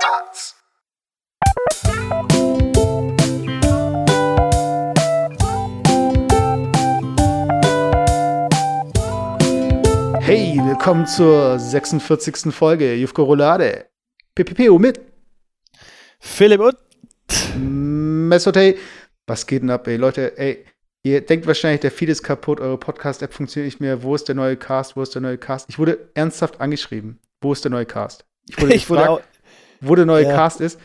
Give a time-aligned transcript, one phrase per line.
[0.00, 0.54] Paz.
[10.20, 12.54] Hey, willkommen zur 46.
[12.54, 13.86] Folge Jufko Roulade.
[14.34, 15.00] PPPO mit
[16.20, 16.76] Philipp und
[18.28, 18.78] Mesotay.
[19.26, 19.96] Was geht denn ab, ey?
[19.96, 20.64] Leute, ey,
[21.02, 24.02] ihr denkt wahrscheinlich, der Feed ist kaputt, eure Podcast-App funktioniert nicht mehr.
[24.02, 24.96] Wo ist der neue Cast?
[24.96, 25.68] Wo ist der neue Cast?
[25.68, 27.20] Ich wurde ernsthaft angeschrieben.
[27.40, 28.24] Wo ist der neue Cast?
[28.48, 29.35] Ich wurde ich wurde gefragt, auch,
[29.80, 30.34] wo der neue Ja.
[30.34, 30.78] Cast ist.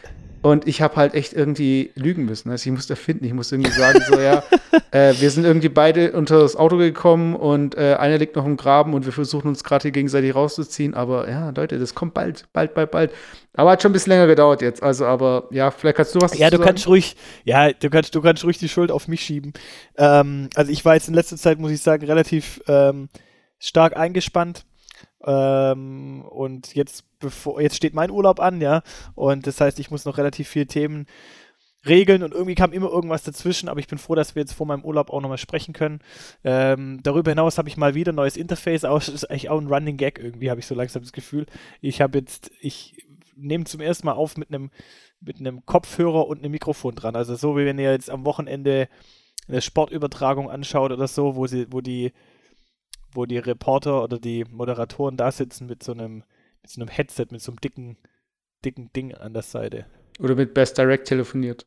[0.43, 2.49] Und ich habe halt echt irgendwie lügen müssen.
[2.49, 3.25] Also ich musste erfinden.
[3.25, 4.43] Ich musste irgendwie sagen, so, ja,
[4.91, 8.57] äh, wir sind irgendwie beide unter das Auto gekommen und äh, einer liegt noch im
[8.57, 10.95] Graben und wir versuchen uns gerade hier gegenseitig rauszuziehen.
[10.95, 13.11] Aber ja, Leute, das kommt bald, bald, bald, bald.
[13.53, 14.81] Aber hat schon ein bisschen länger gedauert jetzt.
[14.81, 18.15] Also, aber ja, vielleicht kannst du was ja, du dazu kannst ruhig, ja, du kannst,
[18.15, 19.53] du kannst ruhig die Schuld auf mich schieben.
[19.97, 23.09] Ähm, also ich war jetzt in letzter Zeit, muss ich sagen, relativ ähm,
[23.59, 24.65] stark eingespannt.
[25.25, 28.81] Ähm, und jetzt, bevor, jetzt steht mein Urlaub an, ja.
[29.15, 31.05] Und das heißt, ich muss noch relativ viele Themen
[31.85, 34.67] regeln und irgendwie kam immer irgendwas dazwischen, aber ich bin froh, dass wir jetzt vor
[34.67, 35.99] meinem Urlaub auch nochmal sprechen können.
[36.43, 39.59] Ähm, darüber hinaus habe ich mal wieder ein neues Interface, auch, das ist eigentlich auch
[39.59, 41.47] ein Running Gag irgendwie, habe ich so langsam das Gefühl.
[41.81, 44.69] Ich habe jetzt, ich nehme zum ersten Mal auf mit einem
[45.21, 47.15] mit einem Kopfhörer und einem Mikrofon dran.
[47.15, 48.89] Also so wie wenn ihr jetzt am Wochenende
[49.47, 52.11] eine Sportübertragung anschaut oder so, wo sie, wo die,
[53.13, 56.23] wo die Reporter oder die Moderatoren da sitzen mit so einem,
[56.61, 57.97] mit so einem Headset, mit so einem dicken,
[58.63, 59.85] dicken Ding an der Seite.
[60.19, 61.65] Oder mit Best Direct telefoniert.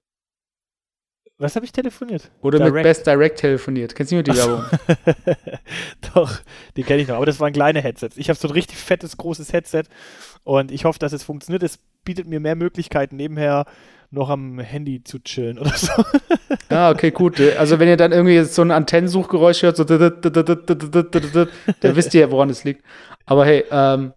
[1.36, 2.30] Was habe ich telefoniert?
[2.42, 2.84] Oder mit Direct.
[2.84, 3.94] Best Direct telefoniert.
[3.94, 4.44] Kennst du nicht mehr die Ach
[4.94, 5.04] so.
[5.04, 5.36] Werbung?
[6.14, 6.40] Doch,
[6.76, 7.16] die kenne ich noch.
[7.16, 8.16] Aber das waren kleine Headsets.
[8.16, 9.84] Ich habe so ein richtig fettes, großes Headset
[10.44, 11.64] und ich hoffe, dass es funktioniert.
[11.64, 13.64] Es bietet mir mehr Möglichkeiten, nebenher
[14.14, 15.92] noch am Handy zu chillen oder so.
[16.70, 17.40] Ah, okay, gut.
[17.40, 20.00] Also wenn ihr dann irgendwie so ein Antennensuchgeräusch hört, so dann
[21.82, 22.82] wisst ihr, woran es liegt.
[23.26, 24.12] Aber hey, ähm,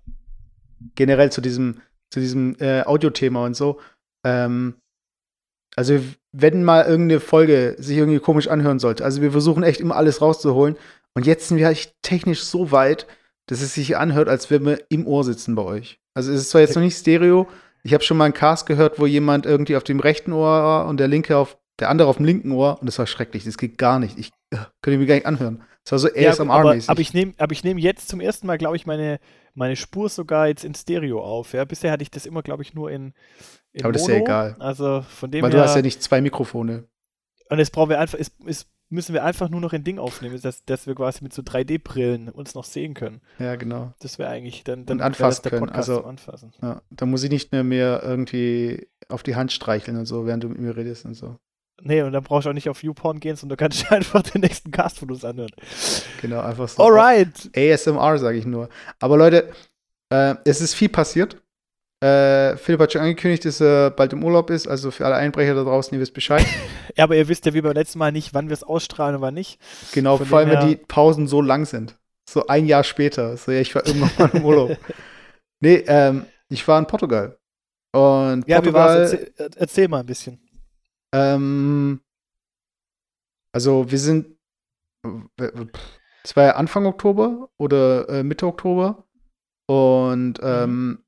[0.96, 3.80] generell zu diesem, zu diesem äh, Audiothema und so.
[4.26, 4.76] Ähm,
[5.76, 6.00] also
[6.32, 10.22] wenn mal irgendeine Folge sich irgendwie komisch anhören sollte, also wir versuchen echt immer alles
[10.22, 10.76] rauszuholen.
[11.14, 13.08] Und jetzt sind wir echt technisch so weit,
[13.48, 16.00] dass es sich anhört, als wenn wir im Ohr sitzen bei euch.
[16.14, 17.48] Also es ist zwar jetzt noch nicht Stereo.
[17.88, 20.88] Ich habe schon mal einen Cast gehört, wo jemand irgendwie auf dem rechten Ohr war
[20.88, 23.46] und der linke auf der andere auf dem linken Ohr und das war schrecklich.
[23.46, 24.18] Das geht gar nicht.
[24.20, 25.64] Ich äh, könnte mir gar nicht anhören.
[25.86, 26.90] Das war so Ja, aber, ASMR-mäßig.
[26.90, 29.20] aber ich nehme aber ich nehm jetzt zum ersten Mal, glaube ich, meine,
[29.54, 31.54] meine Spur sogar jetzt in Stereo auf.
[31.54, 31.64] Ja?
[31.64, 33.14] Bisher hatte ich das immer, glaube ich, nur in,
[33.72, 34.26] in Aber das ist ja Mono.
[34.26, 34.56] egal.
[34.60, 35.60] Also von dem Weil her.
[35.62, 36.90] du hast ja nicht zwei Mikrofone.
[37.50, 40.40] und jetzt brauchen wir einfach, es, es müssen wir einfach nur noch ein Ding aufnehmen,
[40.42, 43.22] dass, dass wir quasi mit so 3D-Brillen uns noch sehen können.
[43.40, 43.94] Ja, genau.
[44.00, 46.54] Das wäre eigentlich dann, dann Und anfassen das der können, Podcast also- Anfassen.
[46.62, 50.44] Ja, da muss ich nicht mehr mehr irgendwie auf die Hand streicheln und so, während
[50.44, 51.38] du mit mir redest und so.
[51.82, 54.42] Nee, und dann brauchst du auch nicht auf YouPorn gehen, sondern du kannst einfach den
[54.42, 55.52] nächsten Cast von uns anhören.
[56.22, 56.82] Genau, einfach so.
[56.84, 57.50] Alright!
[57.56, 58.70] ASMR, sage ich nur.
[59.00, 59.52] Aber Leute,
[60.10, 61.42] äh, es ist viel passiert.
[62.00, 64.68] Äh, Philipp hat schon angekündigt, dass er bald im Urlaub ist.
[64.68, 66.46] Also für alle Einbrecher da draußen, ihr wisst Bescheid.
[66.96, 69.22] Ja, aber ihr wisst ja wie beim letzten Mal nicht, wann wir es ausstrahlen und
[69.22, 69.60] wann nicht.
[69.94, 71.96] Genau, Von vor allem, wenn die Pausen so lang sind.
[72.28, 73.38] So ein Jahr später.
[73.38, 74.78] So, ja, ich war irgendwann mal im Urlaub.
[75.60, 77.38] Nee, ähm, ich war in Portugal.
[77.94, 79.14] Und Ja, wie Portugal, war's?
[79.14, 80.40] Erzähl, äh, erzähl mal ein bisschen.
[81.14, 82.00] ähm,
[83.52, 84.38] also wir sind,
[86.24, 89.04] es war ja Anfang Oktober oder äh, Mitte Oktober.
[89.68, 91.04] Und ähm,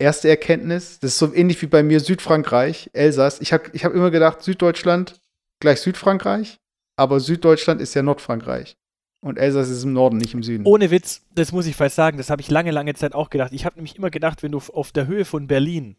[0.00, 3.40] erste Erkenntnis, das ist so ähnlich wie bei mir Südfrankreich, Elsass.
[3.40, 5.20] Ich habe ich hab immer gedacht, Süddeutschland
[5.60, 6.58] gleich Südfrankreich,
[6.96, 8.76] aber Süddeutschland ist ja Nordfrankreich.
[9.22, 10.64] Und Elsass ist im Norden, nicht im Süden.
[10.64, 13.52] Ohne Witz, das muss ich fast sagen, das habe ich lange, lange Zeit auch gedacht.
[13.52, 15.96] Ich habe nämlich immer gedacht, wenn du auf der Höhe von Berlin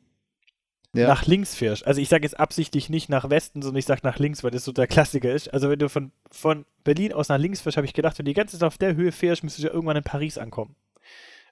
[0.95, 1.07] ja.
[1.07, 4.17] nach links fährst, also ich sage jetzt absichtlich nicht nach Westen, sondern ich sage nach
[4.17, 5.53] links, weil das so der Klassiker ist.
[5.53, 8.31] Also wenn du von, von Berlin aus nach links fährst, habe ich gedacht, wenn du
[8.31, 10.75] die ganze Zeit auf der Höhe fährst, müsstest du ja irgendwann in Paris ankommen.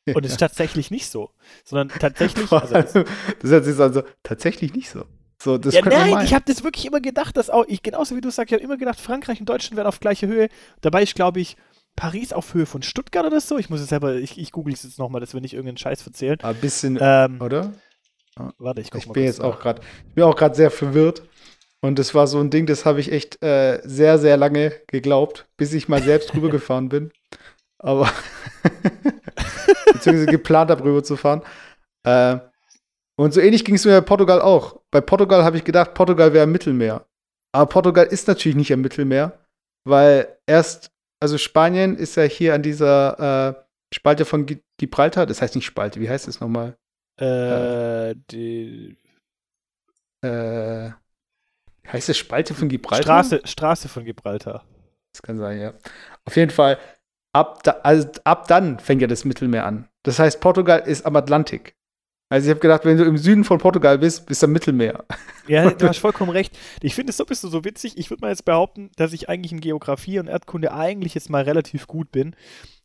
[0.08, 1.32] Und es ist tatsächlich nicht so.
[1.64, 2.94] Sondern tatsächlich, also das,
[3.42, 5.06] das hört sich so an, so, tatsächlich nicht so.
[5.42, 8.22] So, das ja, nein, ich habe das wirklich immer gedacht, dass auch, ich, genauso wie
[8.22, 10.50] du sagst, ich habe immer gedacht, Frankreich und Deutschland wären auf gleicher Höhe.
[10.82, 11.56] Dabei ist, glaube ich,
[11.96, 13.58] Paris auf Höhe von Stuttgart oder so.
[13.58, 16.06] Ich muss es selber, ich, ich google es jetzt nochmal, dass wir nicht irgendeinen Scheiß
[16.06, 16.40] erzählen.
[16.42, 17.74] Ein bisschen, Ähm, oder?
[18.58, 21.24] warte, ich guck Ich mal bin jetzt auch gerade, ich bin auch gerade sehr verwirrt.
[21.82, 25.48] Und das war so ein Ding, das habe ich echt äh, sehr, sehr lange geglaubt,
[25.56, 27.12] bis ich mal selbst rübergefahren bin.
[27.78, 28.12] Aber
[30.00, 31.44] beziehungsweise geplant habe, rüber zu fahren.
[32.04, 32.40] Äh,
[33.18, 34.82] und so ähnlich ging es mir bei Portugal auch.
[34.92, 37.06] Bei Portugal habe ich gedacht, Portugal wäre im Mittelmeer.
[37.52, 39.46] Aber Portugal ist natürlich nicht am Mittelmeer,
[39.88, 43.64] weil erst, also Spanien ist ja hier an dieser äh,
[43.94, 46.78] Spalte von Gi- Gibraltar, das heißt nicht Spalte, wie heißt es nochmal?
[47.20, 48.98] Äh, die
[50.22, 50.92] Äh,
[51.88, 53.04] heißt es Spalte von Gibraltar?
[53.24, 54.66] Straße, Straße von Gibraltar.
[55.14, 55.74] Das kann sein, ja.
[56.26, 56.78] Auf jeden Fall,
[57.34, 59.88] ab, da, also ab dann fängt ja das Mittelmeer an.
[60.04, 61.76] Das heißt, Portugal ist am Atlantik.
[62.32, 65.04] Also ich habe gedacht, wenn du im Süden von Portugal bist, bist du am Mittelmeer.
[65.48, 66.56] Ja, du hast vollkommen recht.
[66.82, 67.98] Ich finde es so bist du so witzig.
[67.98, 71.42] Ich würde mal jetzt behaupten, dass ich eigentlich in Geografie und Erdkunde eigentlich jetzt mal
[71.44, 72.36] relativ gut bin.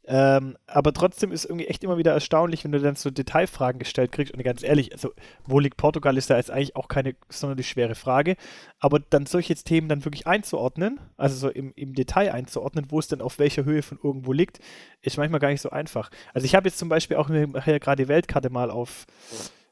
[0.07, 4.13] Ähm, aber trotzdem ist irgendwie echt immer wieder erstaunlich, wenn du dann so Detailfragen gestellt
[4.13, 4.35] kriegst.
[4.35, 5.13] Und ganz ehrlich, also
[5.47, 8.37] wo liegt Portugal, ist da jetzt eigentlich auch keine sonderlich schwere Frage.
[8.79, 13.09] Aber dann solche Themen dann wirklich einzuordnen, also so im, im Detail einzuordnen, wo es
[13.09, 14.59] denn auf welcher Höhe von irgendwo liegt,
[15.01, 16.11] ist manchmal gar nicht so einfach.
[16.35, 19.07] Also ich habe jetzt zum Beispiel auch gerade die Weltkarte mal auf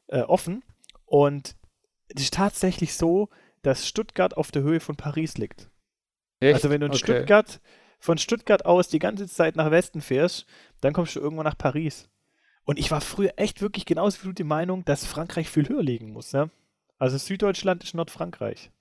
[0.07, 0.63] äh, offen
[1.05, 1.55] und
[2.07, 3.29] es ist tatsächlich so,
[3.61, 5.69] dass Stuttgart auf der Höhe von Paris liegt.
[6.39, 6.55] Echt?
[6.55, 6.99] Also wenn du in okay.
[6.99, 7.61] Stuttgart
[8.03, 10.45] von Stuttgart aus die ganze Zeit nach Westen fährst,
[10.81, 12.09] dann kommst du irgendwann nach Paris.
[12.65, 15.81] Und ich war früher echt wirklich genauso wie du die Meinung, dass Frankreich viel höher
[15.81, 16.33] liegen muss.
[16.33, 16.49] Ja?
[16.97, 18.71] Also Süddeutschland ist Nordfrankreich.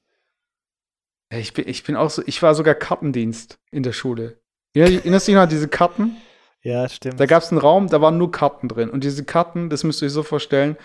[1.30, 4.40] Ich bin, ich bin auch so, ich war sogar Kartendienst in der Schule.
[4.74, 6.16] Erinnerst du dich noch an diese Karten?
[6.62, 7.20] Ja, stimmt.
[7.20, 8.90] Da gab es einen Raum, da waren nur Karten drin.
[8.90, 10.76] Und diese Karten, das müsst ihr euch so vorstellen,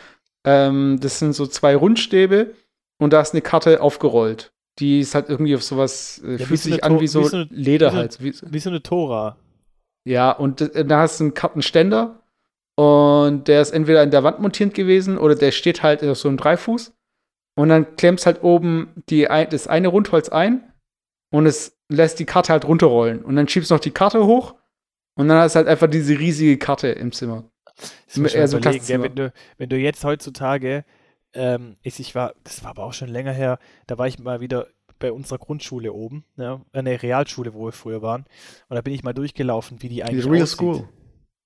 [0.43, 2.53] ähm, das sind so zwei Rundstäbe
[2.99, 6.59] und da ist eine Karte aufgerollt die ist halt irgendwie auf sowas, äh, ja, fühlt
[6.59, 8.23] sich an wie so, wie so eine, Leder wie halt.
[8.23, 9.37] Wie, wie, so eine Tora.
[10.05, 12.21] Ja, und äh, da hast du einen Kartenständer
[12.75, 16.27] und der ist entweder in der Wand montiert gewesen oder der steht halt auf so
[16.27, 16.93] einem Dreifuß.
[17.55, 20.71] Und dann klemmst halt oben die, das eine Rundholz ein
[21.31, 23.25] und es lässt die Karte halt runterrollen.
[23.25, 24.53] Und dann schiebst du noch die Karte hoch
[25.15, 27.49] und dann hast du halt einfach diese riesige Karte im Zimmer.
[28.13, 30.85] Das also ja, wenn, du, wenn du jetzt heutzutage
[31.37, 34.41] ähm, ist, ich war, das war aber auch schon länger her, da war ich mal
[34.41, 34.67] wieder
[34.99, 38.25] bei unserer Grundschule oben, ja, eine Realschule, wo wir früher waren.
[38.67, 40.57] Und da bin ich mal durchgelaufen, wie die eigentlich Die Real aussieht.
[40.57, 40.89] School.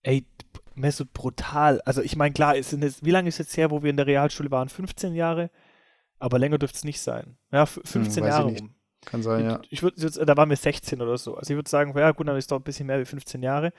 [0.04, 0.26] Ey,
[0.90, 1.82] so brutal.
[1.82, 4.08] Also ich meine, klar, ist es, wie lange ist jetzt her, wo wir in der
[4.08, 4.70] Realschule waren?
[4.70, 5.52] 15 Jahre?
[6.18, 7.38] Aber länger dürfte es nicht sein.
[7.52, 8.76] Ja, 15 hm, Jahre rum.
[9.06, 9.62] Kann sein, ja.
[9.70, 11.36] Ich würd, da waren wir 16 oder so.
[11.36, 13.74] Also ich würde sagen, ja gut, dann ist doch ein bisschen mehr wie 15 Jahre.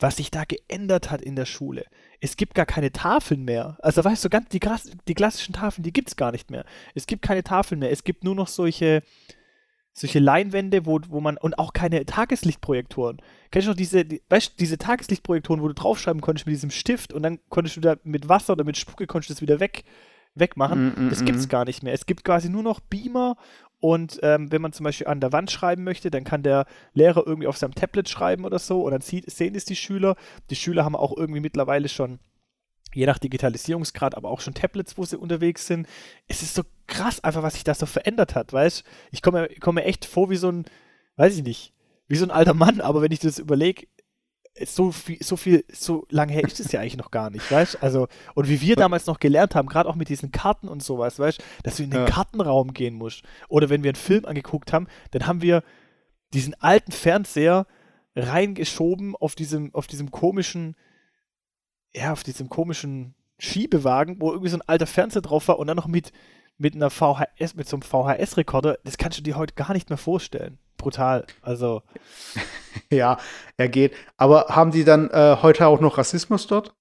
[0.00, 1.84] Was sich da geändert hat in der Schule.
[2.20, 3.76] Es gibt gar keine Tafeln mehr.
[3.80, 4.60] Also weißt du, ganz die,
[5.06, 6.64] die klassischen Tafeln, die gibt es gar nicht mehr.
[6.94, 7.90] Es gibt keine Tafeln mehr.
[7.90, 9.02] Es gibt nur noch solche,
[9.92, 13.20] solche Leinwände, wo, wo man, und auch keine Tageslichtprojektoren.
[13.50, 17.12] Kennst du noch diese, die, weißt, diese Tageslichtprojektoren, wo du draufschreiben konntest mit diesem Stift
[17.12, 19.84] und dann konntest du da mit Wasser oder mit Spucke konntest du das wieder weg,
[20.34, 20.94] wegmachen.
[20.94, 21.50] Mm, mm, das gibt's mm.
[21.50, 21.92] gar nicht mehr.
[21.92, 23.36] Es gibt quasi nur noch Beamer
[23.80, 27.26] und ähm, wenn man zum Beispiel an der Wand schreiben möchte, dann kann der Lehrer
[27.26, 30.16] irgendwie auf seinem Tablet schreiben oder so und dann sieht, sehen es die Schüler.
[30.50, 32.18] Die Schüler haben auch irgendwie mittlerweile schon,
[32.92, 35.86] je nach Digitalisierungsgrad, aber auch schon Tablets, wo sie unterwegs sind.
[36.28, 39.76] Es ist so krass einfach, was sich da so verändert hat, weißt Ich komme komm
[39.76, 40.66] mir echt vor wie so ein,
[41.16, 41.72] weiß ich nicht,
[42.06, 43.86] wie so ein alter Mann, aber wenn ich das überlege,
[44.64, 47.82] so viel, so viel, so lange her ist es ja eigentlich noch gar nicht, weißt
[47.82, 51.18] Also, und wie wir damals noch gelernt haben, gerade auch mit diesen Karten und sowas,
[51.18, 52.06] weißt dass du in den ja.
[52.06, 53.22] Kartenraum gehen musst.
[53.48, 55.62] Oder wenn wir einen Film angeguckt haben, dann haben wir
[56.32, 57.66] diesen alten Fernseher
[58.14, 60.76] reingeschoben auf diesem, auf diesem komischen,
[61.94, 65.76] ja, auf diesem komischen Schiebewagen, wo irgendwie so ein alter Fernseher drauf war und dann
[65.76, 66.12] noch mit,
[66.60, 69.98] mit einer VHS, mit so einem VHS-Rekorder, das kannst du dir heute gar nicht mehr
[69.98, 71.24] vorstellen brutal.
[71.42, 71.82] Also.
[72.90, 73.18] ja,
[73.56, 73.94] er geht.
[74.16, 76.74] Aber haben die dann äh, heute auch noch Rassismus dort?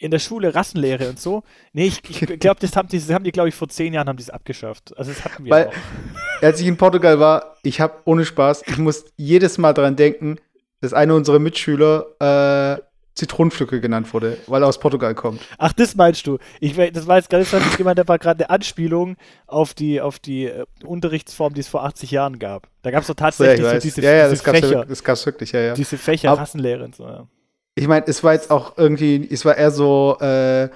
[0.00, 1.42] In der Schule Rassenlehre und so.
[1.72, 4.08] Nee, ich, ich glaube, das haben die, das haben die glaube ich, vor zehn Jahren
[4.08, 4.96] haben die es abgeschafft.
[4.96, 5.72] Also das hatten wir Weil, auch.
[6.42, 10.36] Als ich in Portugal war, ich habe ohne Spaß, ich muss jedes Mal daran denken,
[10.80, 12.80] dass einer unserer Mitschüler äh,
[13.18, 15.40] Zitronenpflücke genannt wurde, weil er aus Portugal kommt.
[15.58, 16.38] Ach, das meinst du?
[16.60, 19.16] Ich, das war jetzt ganz nicht jemand, der war gerade eine Anspielung
[19.48, 22.68] auf die, auf die äh, Unterrichtsform, die es vor 80 Jahren gab.
[22.82, 24.84] Da gab es doch tatsächlich ja, so diese, ja, ja, diese das Fächer.
[24.84, 25.74] das gab es wirklich, ja, ja.
[25.74, 27.26] Diese Fächer, Aber, Rassenlehre und so, ja.
[27.74, 30.68] Ich meine, es war jetzt auch irgendwie, es war eher so, äh,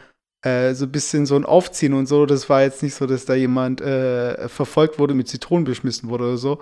[0.44, 2.26] äh, so ein bisschen so ein Aufziehen und so.
[2.26, 6.24] Das war jetzt nicht so, dass da jemand äh, verfolgt wurde, mit Zitronen beschmissen wurde
[6.24, 6.60] oder so.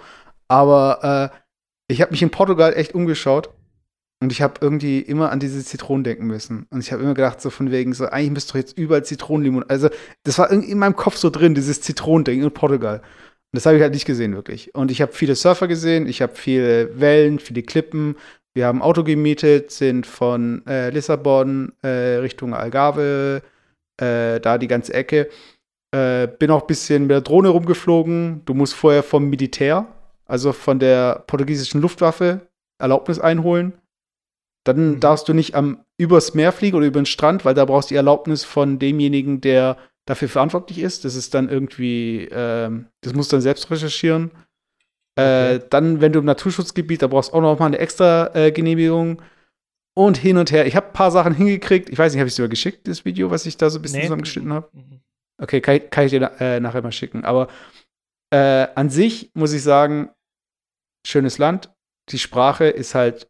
[0.48, 1.36] Aber äh,
[1.88, 3.48] ich habe mich in Portugal echt umgeschaut
[4.22, 6.66] und ich habe irgendwie immer an diese Zitronen denken müssen.
[6.70, 9.64] Und ich habe immer gedacht, so von wegen, so, eigentlich müsste doch jetzt überall Zitronenlimon.
[9.68, 9.88] Also,
[10.24, 12.98] das war irgendwie in meinem Kopf so drin, dieses Zitronendenken in Portugal.
[12.98, 14.74] Und das habe ich halt nicht gesehen, wirklich.
[14.74, 18.16] Und ich habe viele Surfer gesehen, ich habe viele Wellen, viele Klippen.
[18.52, 23.42] Wir haben Auto gemietet, sind von äh, Lissabon äh, Richtung Algarve,
[23.96, 25.30] äh, da die ganze Ecke.
[25.92, 28.42] Äh, bin auch ein bisschen mit der Drohne rumgeflogen.
[28.44, 29.86] Du musst vorher vom Militär,
[30.26, 32.42] also von der portugiesischen Luftwaffe,
[32.78, 33.72] Erlaubnis einholen
[34.64, 35.00] dann mhm.
[35.00, 37.94] darfst du nicht am übers Meer fliegen oder über den Strand, weil da brauchst du
[37.94, 39.76] die Erlaubnis von demjenigen, der
[40.06, 41.04] dafür verantwortlich ist.
[41.04, 44.30] Das ist dann irgendwie, äh, das musst du dann selbst recherchieren.
[45.16, 45.54] Äh, okay.
[45.54, 48.52] Äh, dann, wenn du im Naturschutzgebiet, da brauchst du auch noch mal eine extra äh,
[48.52, 49.22] Genehmigung.
[49.94, 50.66] Und hin und her.
[50.66, 51.90] Ich habe ein paar Sachen hingekriegt.
[51.90, 53.82] Ich weiß nicht, habe ich es dir geschickt, das Video, was ich da so ein
[53.82, 54.04] bisschen nee.
[54.04, 54.68] zusammengeschnitten habe?
[54.72, 55.00] Mhm.
[55.42, 57.24] Okay, kann, kann, ich dir äh, nachher mal schicken.
[57.24, 57.48] Aber
[58.32, 60.10] äh, an sich muss ich sagen,
[61.06, 61.70] schönes Land.
[62.10, 63.29] Die Sprache ist halt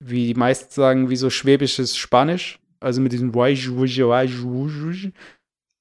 [0.00, 2.58] wie die meisten sagen, wie so schwäbisches Spanisch.
[2.80, 3.34] Also mit diesem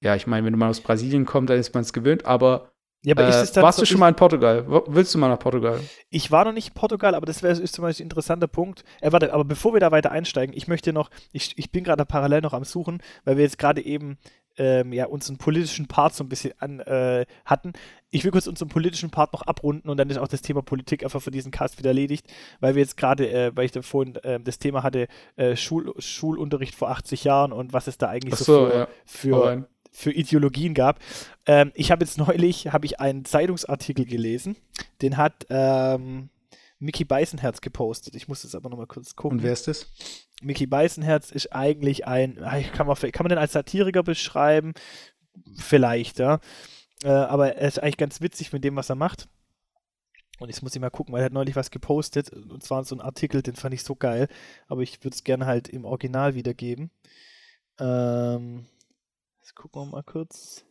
[0.04, 2.72] Ja, ich meine, wenn man aus Brasilien kommt, dann ist man es gewöhnt, aber
[3.04, 4.66] ja, aber äh, warst so, du schon mal in Portugal?
[4.88, 5.80] Willst du mal nach Portugal?
[6.10, 8.84] Ich war noch nicht in Portugal, aber das wäre ist zum Beispiel ein interessanter Punkt.
[9.00, 12.06] Äh, warte, aber bevor wir da weiter einsteigen, ich möchte noch, ich, ich bin gerade
[12.06, 14.18] parallel noch am Suchen, weil wir jetzt gerade eben
[14.58, 17.74] ähm, ja, unseren politischen Part so ein bisschen an, äh, hatten.
[18.10, 21.04] Ich will kurz unseren politischen Part noch abrunden und dann ist auch das Thema Politik
[21.04, 22.28] einfach für diesen Cast wieder erledigt,
[22.60, 25.94] weil wir jetzt gerade, äh, weil ich da vorhin äh, das Thema hatte, äh, Schul
[26.00, 28.88] Schulunterricht vor 80 Jahren und was es da eigentlich so, so, für, ja.
[29.06, 31.00] für für Ideologien gab.
[31.46, 34.56] Ähm, ich habe jetzt neulich habe ich einen Zeitungsartikel gelesen,
[35.02, 36.30] den hat ähm,
[36.80, 38.16] Mickey Beißenherz gepostet.
[38.16, 39.40] Ich muss das aber nochmal kurz gucken.
[39.40, 39.88] Und wer ist das?
[40.42, 44.74] Mickey Beißenherz ist eigentlich ein, ah, kann man, kann man den als Satiriker beschreiben?
[45.58, 46.40] Vielleicht, ja.
[47.04, 49.28] Äh, aber er ist eigentlich ganz witzig mit dem, was er macht.
[50.40, 52.30] Und jetzt muss ich mal gucken, weil er hat neulich was gepostet.
[52.32, 54.30] Und zwar so ein Artikel, den fand ich so geil.
[54.68, 56.92] Aber ich würde es gerne halt im Original wiedergeben.
[57.78, 58.66] Ähm,
[59.60, 60.66] gucken wir mal kurz.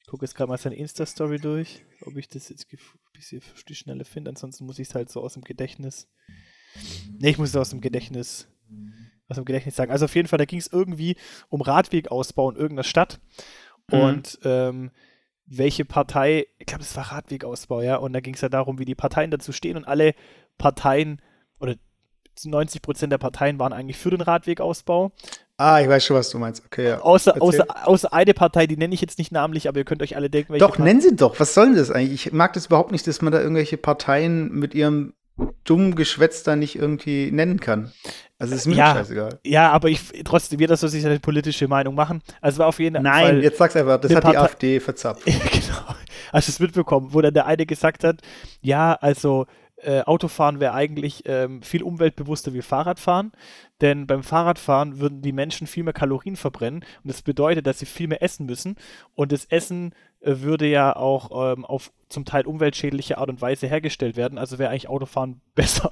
[0.00, 2.78] Ich gucke jetzt gerade mal seine Insta-Story durch, ob ich das jetzt ein
[3.12, 4.30] bisschen auf die Schnelle finde.
[4.30, 6.08] Ansonsten muss ich es halt so aus dem Gedächtnis.
[7.18, 8.48] Ne, ich muss es aus dem Gedächtnis,
[9.28, 9.90] aus dem Gedächtnis sagen.
[9.90, 11.16] Also auf jeden Fall, da ging es irgendwie
[11.48, 13.20] um Radwegausbau in irgendeiner Stadt.
[13.90, 13.98] Mhm.
[13.98, 14.90] Und ähm,
[15.46, 18.84] welche Partei, ich glaube, es war Radwegausbau, ja, und da ging es ja darum, wie
[18.84, 20.14] die Parteien dazu stehen und alle
[20.58, 21.20] Parteien
[21.58, 21.74] oder
[22.44, 25.12] 90 Prozent der Parteien waren eigentlich für den Radwegausbau.
[25.60, 26.62] Ah, ich weiß schon, was du meinst.
[26.64, 27.00] Okay, ja.
[27.02, 30.16] Außer, außer, außer eine Partei, die nenne ich jetzt nicht namentlich, aber ihr könnt euch
[30.16, 30.64] alle denken, welche.
[30.64, 30.84] Doch, Partei.
[30.84, 31.38] nennen sie doch.
[31.38, 32.28] Was soll denn das eigentlich?
[32.28, 35.12] Ich mag das überhaupt nicht, dass man da irgendwelche Parteien mit ihrem
[35.64, 37.92] dummen Geschwätz da nicht irgendwie nennen kann.
[38.38, 39.38] Also ist mir ja, scheißegal.
[39.44, 42.22] Ja, aber ich trotzdem, jeder soll sich seine politische Meinung machen.
[42.40, 43.32] Also war auf jeden Nein, Fall.
[43.34, 45.24] Nein, jetzt sag's einfach, das hat Partei die AfD verzapft.
[45.26, 45.94] genau.
[46.32, 48.20] Hast du es mitbekommen, wo dann der eine gesagt hat,
[48.62, 49.44] ja, also
[49.82, 53.32] äh, Autofahren wäre eigentlich ähm, viel umweltbewusster wie Fahrradfahren,
[53.80, 57.86] denn beim Fahrradfahren würden die Menschen viel mehr Kalorien verbrennen und das bedeutet, dass sie
[57.86, 58.76] viel mehr essen müssen
[59.14, 63.68] und das Essen äh, würde ja auch ähm, auf zum Teil umweltschädliche Art und Weise
[63.68, 65.90] hergestellt werden, also wäre eigentlich Autofahren besser.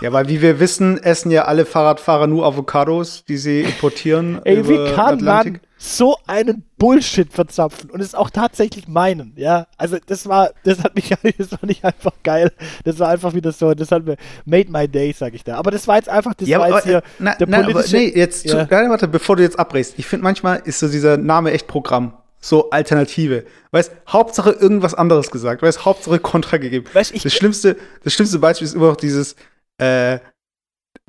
[0.00, 4.40] ja, weil wie wir wissen, essen ja alle Fahrradfahrer nur Avocados, die sie importieren.
[4.44, 5.62] Ey, wie kann Atlantik.
[5.62, 9.66] man so einen Bullshit verzapfen und es auch tatsächlich meinen, ja?
[9.76, 11.08] Also das war, das hat mich,
[11.38, 12.52] das war nicht einfach geil,
[12.84, 15.56] das war einfach wieder so, das hat mir made my day, sag ich da.
[15.56, 17.96] Aber das war jetzt einfach, das ja, war jetzt hier na, der na, politische...
[17.96, 18.64] Aber, nee, jetzt, ja.
[18.64, 22.16] zu, warte, bevor du jetzt abbrichst, ich finde manchmal ist so dieser Name echt Programm
[22.38, 23.44] so Alternative.
[23.72, 25.62] Weißt, Hauptsache irgendwas anderes gesagt.
[25.62, 26.86] Weißt, Hauptsache Kontra gegeben.
[26.92, 29.36] Weißt, das, schlimmste, das schlimmste Beispiel ist immer noch dieses,
[29.78, 30.18] äh,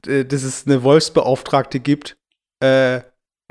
[0.01, 2.17] dass es eine Wolfsbeauftragte gibt,
[2.59, 3.01] äh,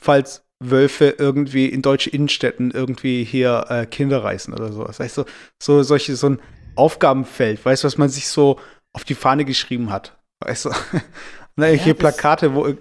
[0.01, 5.01] falls Wölfe irgendwie in deutsche Innenstädten irgendwie hier äh, Kinder reißen oder sowas.
[5.01, 5.25] Weißt du,
[5.59, 6.41] so, solche, so ein
[6.75, 8.59] Aufgabenfeld, weißt du, was man sich so
[8.93, 10.19] auf die Fahne geschrieben hat.
[10.41, 10.71] Weißt du?
[11.57, 12.75] Und ja, hier Plakate, wo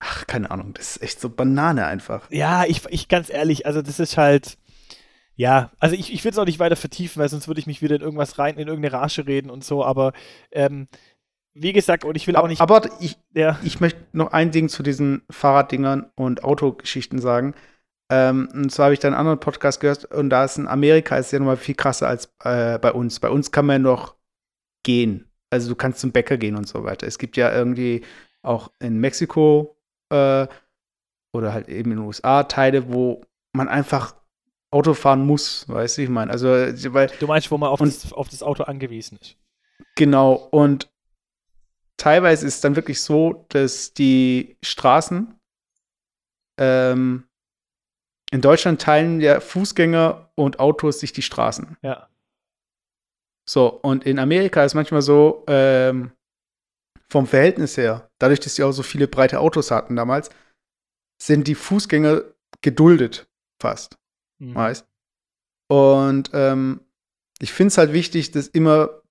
[0.00, 2.30] Ach, keine Ahnung, das ist echt so Banane einfach.
[2.30, 4.56] Ja, ich, ich ganz ehrlich, also das ist halt.
[5.36, 7.80] Ja, also ich, ich will es auch nicht weiter vertiefen, weil sonst würde ich mich
[7.80, 10.12] wieder in irgendwas rein, in irgendeine Rasche reden und so, aber
[10.50, 10.88] ähm,
[11.54, 12.60] wie gesagt, und ich will auch nicht.
[12.60, 13.58] Aber ich, ja.
[13.62, 17.54] ich möchte noch ein Ding zu diesen Fahrraddingern und Autogeschichten sagen.
[18.10, 21.16] Ähm, und zwar habe ich da einen anderen Podcast gehört und da ist in Amerika
[21.16, 23.20] ist ja nochmal viel krasser als äh, bei uns.
[23.20, 24.16] Bei uns kann man noch
[24.82, 25.30] gehen.
[25.50, 27.06] Also du kannst zum Bäcker gehen und so weiter.
[27.06, 28.02] Es gibt ja irgendwie
[28.42, 29.76] auch in Mexiko
[30.10, 30.46] äh,
[31.32, 34.14] oder halt eben in den USA Teile, wo man einfach
[34.72, 36.30] Auto fahren muss, weißt du, ich meine.
[36.30, 39.36] Also, weil, du meinst, wo man auf, und, das, auf das Auto angewiesen ist.
[39.96, 40.88] Genau, und
[42.00, 45.38] teilweise ist es dann wirklich so, dass die Straßen
[46.58, 47.28] ähm,
[48.30, 51.76] in Deutschland teilen ja Fußgänger und Autos sich die Straßen.
[51.82, 52.08] Ja.
[53.48, 56.12] So, und in Amerika ist manchmal so, ähm,
[57.10, 60.30] vom Verhältnis her, dadurch, dass sie auch so viele breite Autos hatten damals,
[61.20, 62.22] sind die Fußgänger
[62.62, 63.28] geduldet
[63.60, 63.98] fast.
[64.38, 64.54] Mhm.
[64.54, 64.86] Weißt?
[65.68, 66.80] Und ähm,
[67.40, 69.02] ich finde es halt wichtig, dass immer,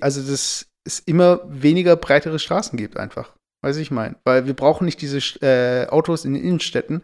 [0.00, 3.34] also dass es immer weniger breitere Straßen gibt, einfach.
[3.62, 4.16] Weiß ich mein.
[4.24, 7.02] Weil wir brauchen nicht diese äh, Autos in den Innenstädten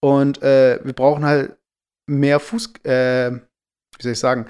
[0.00, 1.56] und äh, wir brauchen halt
[2.06, 4.46] mehr Fuß, äh, wie soll ich sagen,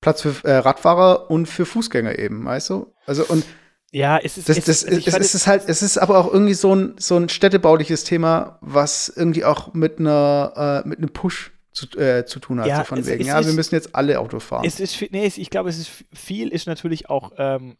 [0.00, 2.94] Platz für äh, Radfahrer und für Fußgänger eben, weißt du?
[3.06, 3.44] Also und
[3.92, 4.48] ja, es ist.
[4.48, 7.16] Das, das, es, es, es ist halt, es ist aber auch irgendwie so ein, so
[7.16, 12.40] ein städtebauliches Thema, was irgendwie auch mit einer, äh, mit einem Push zu, äh, zu
[12.40, 12.66] tun hat.
[12.66, 14.64] Ja, so von wegen, ja, ist, wir müssen jetzt alle Auto fahren.
[14.66, 17.76] Es ist, nee, ich glaube, es ist viel, ist natürlich auch ähm,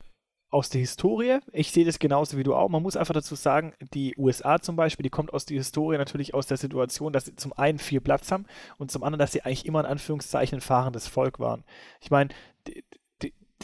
[0.51, 1.39] aus der Historie.
[1.53, 2.69] Ich sehe das genauso wie du auch.
[2.69, 6.35] Man muss einfach dazu sagen, die USA zum Beispiel, die kommt aus der Historie natürlich
[6.35, 8.47] aus der Situation, dass sie zum einen viel Platz haben
[8.79, 11.65] und zum anderen, dass sie eigentlich immer in Anführungszeichen ein fahrendes Volk waren.
[12.01, 12.31] Ich meine,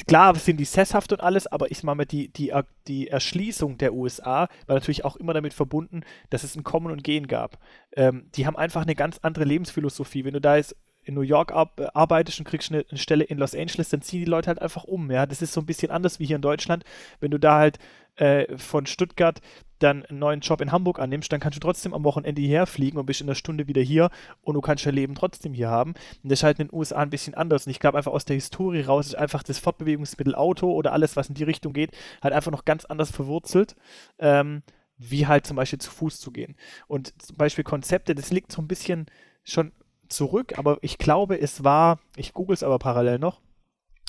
[0.06, 2.52] klar sind die sesshaft und alles, aber ich meine, die, die,
[2.88, 7.04] die Erschließung der USA war natürlich auch immer damit verbunden, dass es ein Kommen und
[7.04, 7.58] Gehen gab.
[7.92, 10.24] Ähm, die haben einfach eine ganz andere Lebensphilosophie.
[10.24, 13.88] Wenn du da jetzt in New York arbeitest und kriegst eine, Stelle in Los Angeles,
[13.88, 15.10] dann ziehen die Leute halt einfach um.
[15.10, 16.84] Ja, das ist so ein bisschen anders wie hier in Deutschland.
[17.20, 17.78] Wenn du da halt
[18.16, 19.40] äh, von Stuttgart
[19.80, 22.98] dann einen neuen Job in Hamburg annimmst, dann kannst du trotzdem am Wochenende hierher fliegen
[22.98, 24.10] und bist in einer Stunde wieder hier
[24.42, 25.94] und du kannst dein Leben trotzdem hier haben.
[26.22, 27.66] Und das ist halt in den USA ein bisschen anders.
[27.66, 31.16] Und ich glaube einfach aus der Historie raus ist einfach das Fortbewegungsmittel Auto oder alles,
[31.16, 31.90] was in die Richtung geht,
[32.22, 33.74] halt einfach noch ganz anders verwurzelt.
[34.18, 34.62] Ähm,
[34.98, 36.54] wie halt zum Beispiel zu Fuß zu gehen.
[36.86, 39.06] Und zum Beispiel Konzepte, das liegt so ein bisschen
[39.42, 39.72] schon
[40.12, 43.40] zurück, aber ich glaube, es war, ich google es aber parallel noch,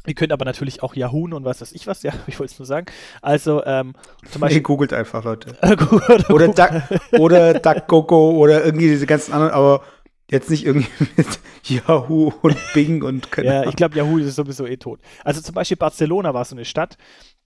[0.05, 2.59] Ihr könnt aber natürlich auch Yahoo und was weiß ich was, ja, ich wollte es
[2.59, 2.87] nur sagen.
[3.21, 3.93] Also, ähm,
[4.29, 4.57] zum Beispiel.
[4.57, 5.55] Nee, googelt einfach, Leute.
[6.29, 9.81] oder, Duck, oder DuckGogo oder irgendwie diese ganzen anderen, aber
[10.29, 14.65] jetzt nicht irgendwie mit Yahoo und Bing und keine Ja, ich glaube, Yahoo ist sowieso
[14.65, 14.99] eh tot.
[15.23, 16.97] Also zum Beispiel Barcelona war so eine Stadt,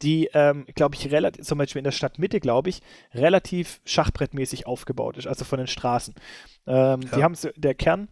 [0.01, 2.81] die, ähm, glaube ich, relativ, zum Beispiel in der Stadtmitte, glaube ich,
[3.13, 6.15] relativ schachbrettmäßig aufgebaut ist, also von den Straßen.
[6.65, 7.17] Ähm, ja.
[7.17, 8.07] Die haben so, der Kern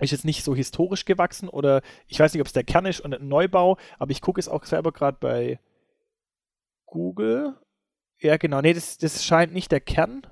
[0.00, 3.00] ist jetzt nicht so historisch gewachsen oder ich weiß nicht, ob es der Kern ist
[3.00, 5.58] und ein Neubau, aber ich gucke es auch selber gerade bei
[6.86, 7.54] Google.
[8.18, 8.60] Ja, genau.
[8.60, 10.26] Nee, das, das scheint nicht der Kern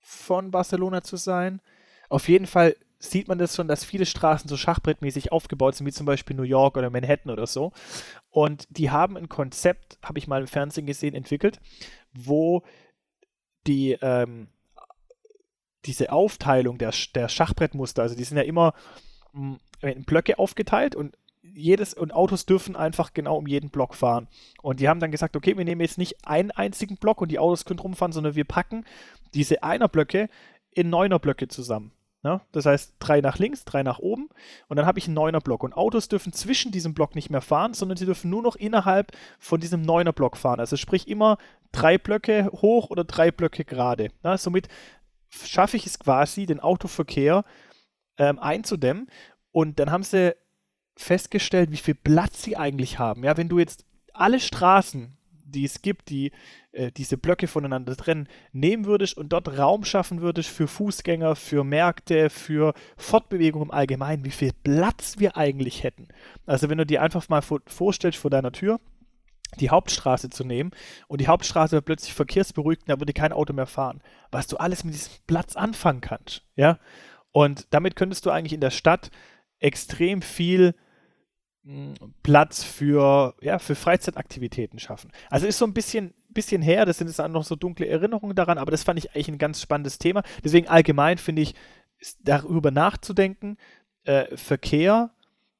[0.00, 1.60] von Barcelona zu sein.
[2.08, 5.92] Auf jeden Fall sieht man das schon, dass viele Straßen so schachbrettmäßig aufgebaut sind, wie
[5.92, 7.72] zum Beispiel New York oder Manhattan oder so.
[8.30, 11.60] Und die haben ein Konzept, habe ich mal im Fernsehen gesehen, entwickelt,
[12.12, 12.62] wo
[13.66, 14.48] die ähm,
[15.84, 18.74] diese Aufteilung der, der Schachbrettmuster, also die sind ja immer
[19.32, 24.28] hm, in Blöcke aufgeteilt und jedes und Autos dürfen einfach genau um jeden Block fahren.
[24.62, 27.38] Und die haben dann gesagt, okay, wir nehmen jetzt nicht einen einzigen Block und die
[27.38, 28.84] Autos können rumfahren, sondern wir packen
[29.34, 30.28] diese Einerblöcke
[30.70, 31.92] in Neunerblöcke zusammen.
[32.24, 34.28] Ja, das heißt, drei nach links, drei nach oben
[34.68, 35.64] und dann habe ich einen Neunerblock.
[35.64, 39.10] Und Autos dürfen zwischen diesem Block nicht mehr fahren, sondern sie dürfen nur noch innerhalb
[39.40, 40.60] von diesem Neunerblock fahren.
[40.60, 41.36] Also sprich immer
[41.72, 44.10] drei Blöcke hoch oder drei Blöcke gerade.
[44.22, 44.68] Ja, somit
[45.32, 47.44] schaffe ich es quasi, den Autoverkehr
[48.18, 49.08] ähm, einzudämmen.
[49.50, 50.34] Und dann haben sie
[50.96, 53.24] festgestellt, wie viel Platz sie eigentlich haben.
[53.24, 56.32] Ja, wenn du jetzt alle Straßen, die es gibt, die
[56.72, 61.64] äh, diese Blöcke voneinander trennen, nehmen würdest und dort Raum schaffen würdest für Fußgänger, für
[61.64, 66.08] Märkte, für Fortbewegung im Allgemeinen, wie viel Platz wir eigentlich hätten.
[66.46, 68.80] Also wenn du dir einfach mal vorstellst vor deiner Tür,
[69.60, 70.70] die Hauptstraße zu nehmen
[71.08, 74.02] und die Hauptstraße wird plötzlich verkehrsberuhigt und da würde kein Auto mehr fahren.
[74.30, 76.78] Was du alles mit diesem Platz anfangen kannst, ja.
[77.30, 79.10] Und damit könntest du eigentlich in der Stadt
[79.58, 80.74] extrem viel
[81.64, 85.12] hm, Platz für, ja, für Freizeitaktivitäten schaffen.
[85.30, 88.58] Also ist so ein bisschen, bisschen her, das sind jetzt noch so dunkle Erinnerungen daran,
[88.58, 90.22] aber das fand ich eigentlich ein ganz spannendes Thema.
[90.44, 91.54] Deswegen allgemein finde ich,
[92.20, 93.56] darüber nachzudenken,
[94.04, 95.10] äh, Verkehr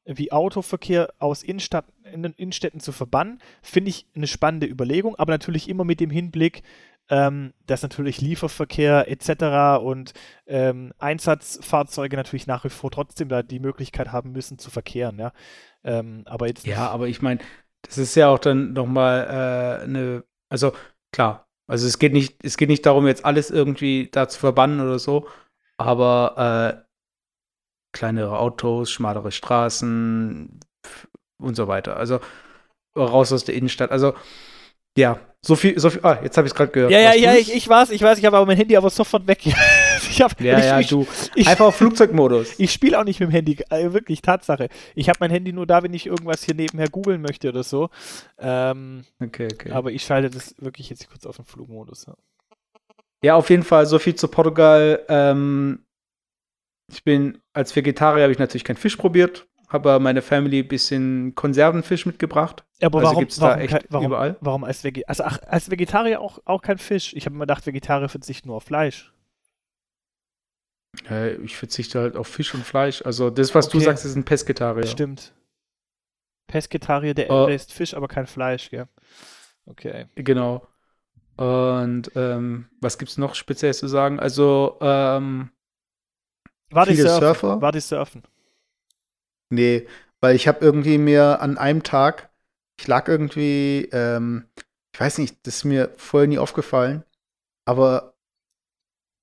[0.05, 5.69] wie Autoverkehr aus Innenstadt, in Innenstädten zu verbannen, finde ich eine spannende Überlegung, aber natürlich
[5.69, 6.63] immer mit dem Hinblick,
[7.09, 9.83] ähm, dass natürlich Lieferverkehr etc.
[9.83, 10.13] und
[10.47, 15.33] ähm, Einsatzfahrzeuge natürlich nach wie vor trotzdem da die Möglichkeit haben müssen zu verkehren, ja.
[15.85, 17.41] Ähm, aber jetzt ja, aber ich meine,
[17.83, 20.73] das ist ja auch dann nochmal äh, eine, also
[21.13, 24.81] klar, also es geht nicht, es geht nicht darum, jetzt alles irgendwie da zu verbannen
[24.81, 25.27] oder so,
[25.77, 26.92] aber äh,
[27.93, 30.61] kleinere Autos, schmalere Straßen
[31.39, 31.97] und so weiter.
[31.97, 32.21] Also
[32.97, 33.91] raus aus der Innenstadt.
[33.91, 34.15] Also
[34.97, 36.01] ja, so viel, so viel.
[36.05, 36.93] Ah, jetzt habe ich es gerade gehört.
[36.93, 39.27] Ja, ja, ja, ich, ich weiß, ich weiß, ich habe aber mein Handy aber sofort
[39.27, 39.41] weg.
[39.47, 41.07] ich hab, ja, ich, ja, ich, du.
[41.35, 42.55] Ich, Einfach auf Flugzeugmodus.
[42.59, 44.69] Ich spiele auch nicht mit dem Handy, also wirklich, Tatsache.
[44.95, 47.89] Ich habe mein Handy nur da, wenn ich irgendwas hier nebenher googeln möchte oder so.
[48.39, 49.73] Ähm, okay, okay.
[49.73, 52.07] Aber ich schalte das wirklich jetzt kurz auf den Flugmodus.
[52.07, 52.15] Ja.
[53.25, 55.01] ja, auf jeden Fall, so viel zu Portugal.
[55.09, 55.85] Ähm,
[56.89, 61.35] ich bin als Vegetarier habe ich natürlich keinen Fisch probiert, habe meine Family ein bisschen
[61.35, 62.65] Konservenfisch mitgebracht.
[62.81, 64.37] Ja, aber also warum, gibt's warum, da echt warum, überall.
[64.41, 65.09] Warum als, Vegetarier?
[65.09, 67.15] also, ach, als Vegetarier auch, auch kein Fisch?
[67.15, 69.13] Ich habe immer gedacht, Vegetarier verzichten nur auf Fleisch.
[71.09, 73.03] Ja, ich verzichte halt auf Fisch und Fleisch.
[73.03, 73.79] Also das, was okay.
[73.79, 74.87] du sagst, ist ein Pesketarier.
[74.87, 75.33] Stimmt.
[76.49, 78.89] Pesketarier, der, uh, isst Fisch, aber kein Fleisch, gell?
[79.65, 80.07] Okay.
[80.17, 80.67] Genau.
[81.37, 84.21] Und ähm, was es noch speziell zu sagen?
[84.21, 85.51] Also, ähm,
[86.75, 87.21] war die Surfen?
[87.21, 87.61] Surfer.
[87.61, 88.23] War die Surfen?
[89.51, 89.87] Nee,
[90.21, 92.31] weil ich habe irgendwie mir an einem Tag,
[92.79, 94.47] ich lag irgendwie, ähm,
[94.93, 97.05] ich weiß nicht, das ist mir vorher nie aufgefallen,
[97.65, 98.15] aber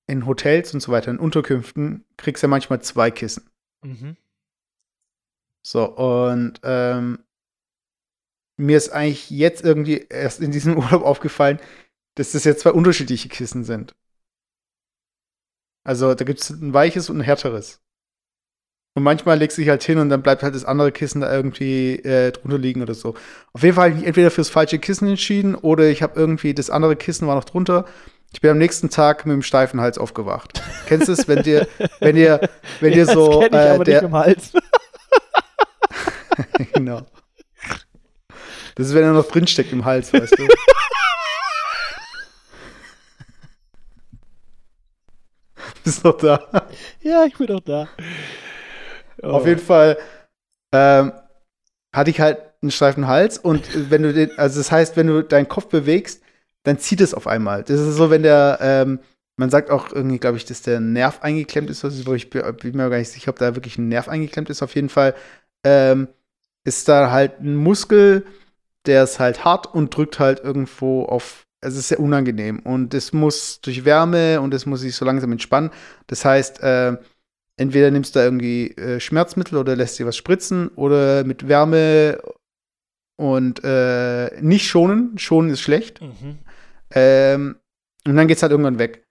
[0.06, 3.48] in Hotels und so weiter, in Unterkünften, kriegst du ja manchmal zwei Kissen.
[3.82, 4.16] Mhm.
[5.62, 7.20] So, und ähm,
[8.56, 11.58] mir ist eigentlich jetzt irgendwie erst in diesem Urlaub aufgefallen,
[12.14, 13.94] dass das jetzt zwei unterschiedliche Kissen sind.
[15.90, 17.80] Also da gibt es ein weiches und ein härteres.
[18.94, 21.34] Und manchmal legst du dich halt hin und dann bleibt halt das andere Kissen da
[21.34, 23.16] irgendwie äh, drunter liegen oder so.
[23.54, 26.54] Auf jeden Fall habe ich mich entweder fürs falsche Kissen entschieden oder ich habe irgendwie
[26.54, 27.86] das andere Kissen war noch drunter.
[28.32, 30.62] Ich bin am nächsten Tag mit dem steifen Hals aufgewacht.
[30.86, 31.66] Kennst du es, wenn dir,
[31.98, 32.48] wenn dir,
[32.78, 34.52] wenn dir das so kenn ich äh, aber der, nicht im Hals.
[36.72, 37.04] genau.
[38.76, 40.46] Das ist, wenn er noch drinsteckt im Hals, weißt du.
[45.84, 46.66] Bist noch da?
[47.00, 47.88] ja, ich bin doch da.
[49.22, 49.28] Oh.
[49.28, 49.98] Auf jeden Fall
[50.72, 51.12] ähm,
[51.92, 55.22] hatte ich halt einen steifen Hals und wenn du den, also das heißt, wenn du
[55.22, 56.22] deinen Kopf bewegst,
[56.62, 57.62] dann zieht es auf einmal.
[57.64, 59.00] Das ist so, wenn der, ähm,
[59.36, 62.76] man sagt auch irgendwie, glaube ich, dass der Nerv eingeklemmt ist, wo ich bin, bin
[62.76, 64.62] mir gar nicht sicher, ob da wirklich ein Nerv eingeklemmt ist.
[64.62, 65.14] Auf jeden Fall
[65.64, 66.08] ähm,
[66.64, 68.26] ist da halt ein Muskel,
[68.86, 71.46] der ist halt hart und drückt halt irgendwo auf.
[71.62, 75.32] Es ist sehr unangenehm und es muss durch Wärme und es muss sich so langsam
[75.32, 75.70] entspannen.
[76.06, 76.96] Das heißt, äh,
[77.58, 82.18] entweder nimmst du da irgendwie äh, Schmerzmittel oder lässt dir was spritzen oder mit Wärme
[83.16, 85.18] und äh, nicht schonen.
[85.18, 86.00] Schonen ist schlecht.
[86.00, 86.38] Mhm.
[86.92, 87.56] Ähm,
[88.06, 89.04] und dann geht's halt irgendwann weg.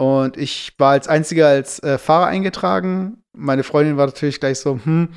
[0.00, 3.24] Und ich war als einziger als äh, Fahrer eingetragen.
[3.36, 5.10] Meine Freundin war natürlich gleich so, hm,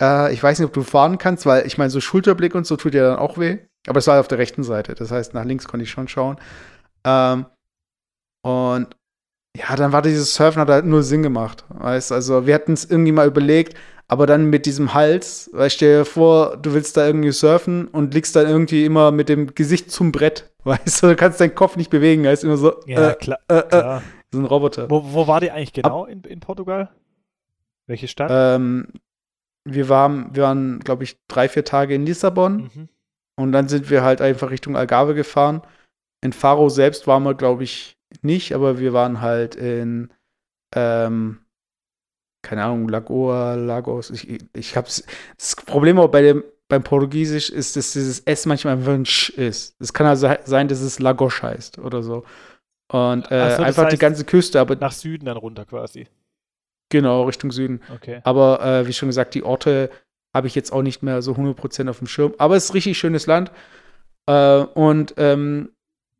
[0.00, 2.76] äh, ich weiß nicht, ob du fahren kannst, weil ich meine, so Schulterblick und so
[2.76, 3.58] tut ja dann auch weh.
[3.86, 4.94] Aber es war auf der rechten Seite.
[4.94, 6.36] Das heißt, nach links konnte ich schon schauen.
[7.04, 7.46] Ähm,
[8.42, 8.88] und
[9.56, 11.64] ja, dann war dieses Surfen hat halt nur Sinn gemacht.
[11.70, 15.98] Weißt also, wir hatten es irgendwie mal überlegt, aber dann mit diesem Hals, weißt stell
[16.00, 19.90] dir vor, du willst da irgendwie surfen und liegst dann irgendwie immer mit dem Gesicht
[19.90, 20.50] zum Brett.
[20.64, 23.38] Weißt du, du kannst deinen Kopf nicht bewegen, ist immer so, Ja, äh, klar.
[23.48, 24.02] äh, äh, klar.
[24.30, 24.90] so ein Roboter.
[24.90, 26.90] Wo, wo war die eigentlich genau in, in Portugal?
[27.86, 28.30] Welche Stadt?
[28.30, 28.88] Ähm,
[29.64, 32.88] wir waren, wir waren, glaube ich, drei, vier Tage in Lissabon mhm.
[33.36, 35.62] Und dann sind wir halt einfach Richtung Algarve gefahren.
[36.22, 40.12] In Faro selbst waren wir, glaube ich, nicht, aber wir waren halt in,
[40.74, 41.40] ähm,
[42.42, 44.10] keine Ahnung, Lagoa, Lagos.
[44.10, 45.04] Ich, ich hab's.
[45.36, 49.30] Das Problem auch bei dem, beim Portugiesisch ist, dass dieses S manchmal einfach ein Sch
[49.30, 49.76] ist.
[49.80, 52.24] Es kann also sein, dass es Lagos heißt oder so.
[52.92, 56.08] Und äh, so, einfach die heißt- ganze Küste, aber Nach Süden dann runter quasi.
[56.90, 57.80] genau, Richtung Süden.
[57.94, 58.20] Okay.
[58.24, 59.90] Aber äh, wie schon gesagt, die Orte
[60.34, 62.34] habe ich jetzt auch nicht mehr so 100% auf dem Schirm.
[62.38, 63.50] Aber es ist ein richtig schönes Land.
[64.26, 65.70] Äh, und ähm,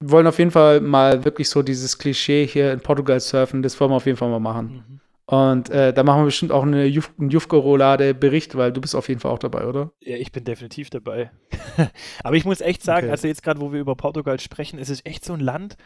[0.00, 3.62] wir wollen auf jeden Fall mal wirklich so dieses Klischee hier in Portugal surfen.
[3.62, 4.84] Das wollen wir auf jeden Fall mal machen.
[4.88, 5.00] Mhm.
[5.26, 9.08] Und äh, da machen wir bestimmt auch eine Juf einen Jufko-Roulade-Bericht, weil du bist auf
[9.08, 9.92] jeden Fall auch dabei, oder?
[10.00, 11.30] Ja, ich bin definitiv dabei.
[12.24, 13.12] Aber ich muss echt sagen, Okay.
[13.12, 15.76] also jetzt gerade, wo wir über Portugal sprechen, ist es echt so ein Land,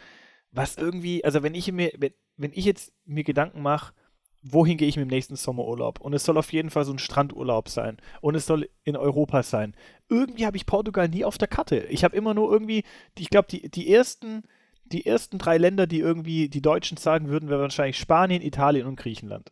[0.51, 3.93] was irgendwie, also wenn ich mir, wenn, wenn ich jetzt mir Gedanken mache,
[4.47, 5.99] wohin gehe ich mit dem nächsten Sommerurlaub?
[5.99, 7.97] Und es soll auf jeden Fall so ein Strandurlaub sein.
[8.21, 9.75] Und es soll in Europa sein.
[10.07, 11.77] Irgendwie habe ich Portugal nie auf der Karte.
[11.89, 12.83] Ich habe immer nur irgendwie,
[13.17, 14.43] ich glaube, die, die ersten,
[14.85, 18.97] die ersten drei Länder, die irgendwie die Deutschen sagen würden, wären wahrscheinlich Spanien, Italien und
[18.97, 19.51] Griechenland.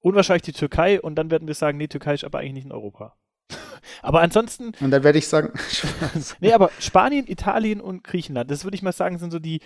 [0.00, 2.66] Und wahrscheinlich die Türkei und dann werden wir sagen, nee, Türkei ist aber eigentlich nicht
[2.66, 3.16] in Europa.
[4.02, 5.52] aber ansonsten, Und dann werde ich sagen,
[6.40, 9.60] nee, aber Spanien, Italien und Griechenland, das würde ich mal sagen, sind so die,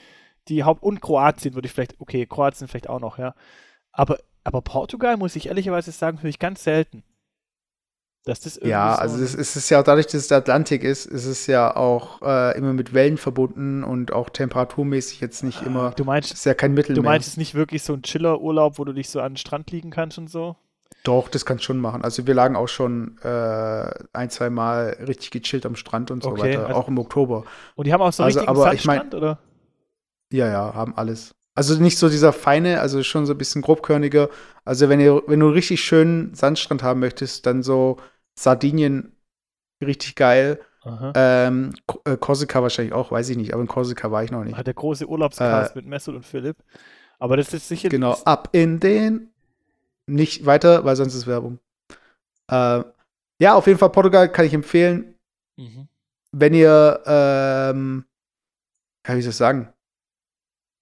[0.48, 3.34] die Haupt- und Kroatien würde ich vielleicht, okay, Kroatien vielleicht auch noch, ja.
[3.94, 7.02] Aber, aber Portugal, muss ich ehrlicherweise sagen, höre ich ganz selten.
[8.26, 10.38] Dass das irgendwie ja, so also es, es ist ja auch dadurch, dass es der
[10.38, 15.42] Atlantik ist, ist es ja auch äh, immer mit Wellen verbunden und auch temperaturmäßig jetzt
[15.44, 15.90] nicht immer.
[15.90, 18.84] Du meinst, ist ja kein Mittel du meinst es nicht wirklich so ein Chiller-Urlaub, wo
[18.84, 20.56] du dich so an den Strand liegen kannst und so?
[21.02, 22.02] Doch, das kannst du schon machen.
[22.02, 26.30] Also wir lagen auch schon äh, ein, zwei Mal richtig gechillt am Strand und so
[26.30, 27.44] Okay, weiter, also- auch im Oktober.
[27.74, 29.38] Und die haben auch so Also, richtigen aber ich mein- Sandstrand, oder?
[30.32, 31.34] Ja, ja, haben alles.
[31.54, 34.28] Also nicht so dieser feine, also schon so ein bisschen grobkörniger.
[34.64, 37.98] Also wenn ihr, wenn du einen richtig schönen Sandstrand haben möchtest, dann so
[38.34, 39.12] Sardinien
[39.82, 40.60] richtig geil.
[41.14, 41.72] Ähm,
[42.04, 44.56] äh, Korsika wahrscheinlich auch, weiß ich nicht, aber in Korsika war ich noch nicht.
[44.56, 46.56] Hat der große Urlaubscast mit Mesut und Philipp.
[47.18, 47.86] Aber das ist sicher.
[47.86, 49.30] Äh, Genau, ab in den.
[50.06, 51.58] Nicht weiter, weil sonst ist Werbung.
[52.50, 52.82] Äh,
[53.38, 55.14] ja, auf jeden Fall Portugal kann ich empfehlen.
[55.56, 55.88] Mhm.
[56.32, 58.04] wenn ihr, ähm,
[59.06, 59.72] soll ich sagen,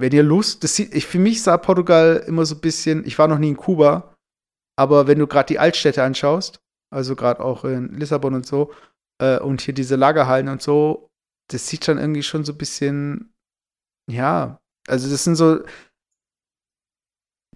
[0.02, 3.20] wenn ihr Lust, das sieht, ich, für mich sah Portugal immer so ein bisschen, ich
[3.20, 4.16] war noch nie in Kuba,
[4.76, 6.60] aber wenn du gerade die Altstädte anschaust,
[6.92, 8.74] also gerade auch in Lissabon und so,
[9.20, 11.08] äh, und hier diese Lagerhallen und so,
[11.48, 13.32] das sieht dann irgendwie schon so ein bisschen,
[14.10, 15.60] ja, also das sind so,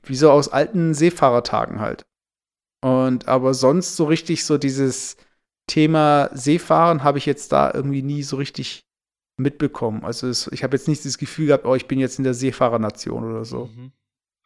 [0.04, 2.06] wie so aus alten Seefahrertagen halt.
[2.80, 5.16] Und aber sonst so richtig so dieses
[5.68, 8.85] Thema Seefahren habe ich jetzt da irgendwie nie so richtig
[9.36, 10.04] mitbekommen.
[10.04, 12.34] Also es, ich habe jetzt nicht das Gefühl gehabt, oh, ich bin jetzt in der
[12.34, 13.66] Seefahrernation oder so.
[13.66, 13.92] Mhm.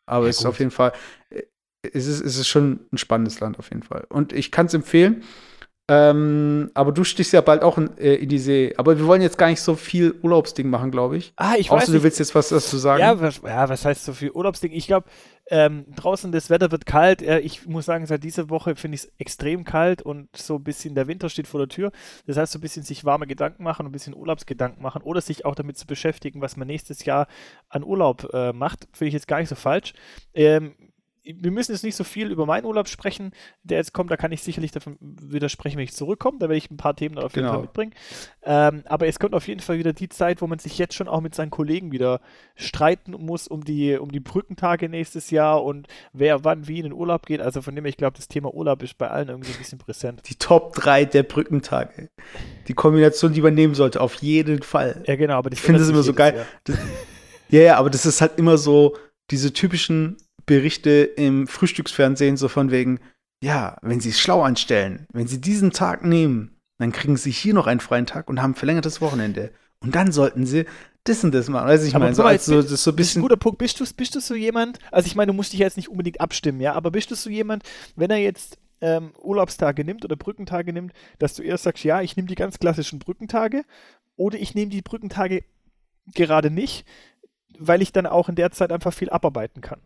[0.06, 0.50] Aber Ja, es ist gut.
[0.50, 0.92] auf jeden Fall,
[1.30, 1.42] äh,
[1.82, 4.06] es ist, es ist schon ein spannendes Land auf jeden Fall.
[4.08, 5.22] Und ich kann es empfehlen.
[5.88, 8.72] Ähm, aber du stichst ja bald auch in, äh, in, die See.
[8.76, 11.32] Aber wir wollen jetzt gar nicht so viel Urlaubsding machen, glaube ich.
[11.34, 11.82] Ah, ich Außer weiß.
[11.84, 13.00] Außer du willst jetzt was dazu sagen.
[13.00, 14.70] Ja, was, ja, was heißt so viel Urlaubsding?
[14.70, 15.08] Ich glaube,
[15.50, 17.22] ähm, draußen das Wetter wird kalt.
[17.22, 20.64] Äh, ich muss sagen, seit dieser Woche finde ich es extrem kalt und so ein
[20.64, 21.90] bisschen der Winter steht vor der Tür.
[22.26, 25.44] Das heißt, so ein bisschen sich warme Gedanken machen ein bisschen Urlaubsgedanken machen oder sich
[25.44, 27.26] auch damit zu beschäftigen, was man nächstes Jahr
[27.68, 29.92] an Urlaub äh, macht, finde ich jetzt gar nicht so falsch.
[30.34, 30.74] Ähm,
[31.38, 34.10] wir müssen jetzt nicht so viel über meinen Urlaub sprechen, der jetzt kommt.
[34.10, 36.38] Da kann ich sicherlich davon widersprechen, wenn ich zurückkomme.
[36.38, 37.52] Da werde ich ein paar Themen auf jeden genau.
[37.52, 37.92] Fall mitbringen.
[38.42, 41.08] Ähm, aber es kommt auf jeden Fall wieder die Zeit, wo man sich jetzt schon
[41.08, 42.20] auch mit seinen Kollegen wieder
[42.54, 46.92] streiten muss um die, um die Brückentage nächstes Jahr und wer wann wie in den
[46.92, 47.40] Urlaub geht.
[47.40, 49.78] Also von dem her, ich glaube, das Thema Urlaub ist bei allen irgendwie ein bisschen
[49.78, 50.22] präsent.
[50.28, 52.08] Die Top 3 der Brückentage.
[52.68, 55.02] Die Kombination, die man nehmen sollte, auf jeden Fall.
[55.06, 55.34] Ja, genau.
[55.34, 56.46] Aber ich finde es immer so geil.
[56.64, 56.78] Das,
[57.50, 58.96] ja, ja, aber das ist halt immer so
[59.30, 60.16] diese typischen
[60.50, 62.98] Berichte im Frühstücksfernsehen so von wegen,
[63.40, 67.54] ja, wenn Sie es schlau anstellen, wenn Sie diesen Tag nehmen, dann kriegen Sie hier
[67.54, 69.52] noch einen freien Tag und haben verlängertes Wochenende.
[69.78, 70.64] Und dann sollten Sie
[71.04, 71.68] das und das machen.
[71.68, 73.20] Weiß ich meine, so, also, das so ein bisschen.
[73.20, 73.58] Ein guter Punkt.
[73.58, 76.20] Bist du, bist du so jemand, also ich meine, du musst dich jetzt nicht unbedingt
[76.20, 77.62] abstimmen, ja, aber bist du so jemand,
[77.94, 82.16] wenn er jetzt ähm, Urlaubstage nimmt oder Brückentage nimmt, dass du erst sagst, ja, ich
[82.16, 83.62] nehme die ganz klassischen Brückentage
[84.16, 85.44] oder ich nehme die Brückentage
[86.12, 86.84] gerade nicht,
[87.56, 89.80] weil ich dann auch in der Zeit einfach viel abarbeiten kann.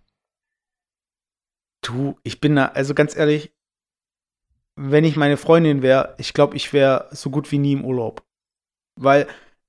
[1.84, 3.52] Du, ich bin da, also ganz ehrlich,
[4.76, 8.24] wenn ich meine Freundin wäre, ich glaube, ich wäre so gut wie nie im Urlaub.
[8.98, 9.26] Weil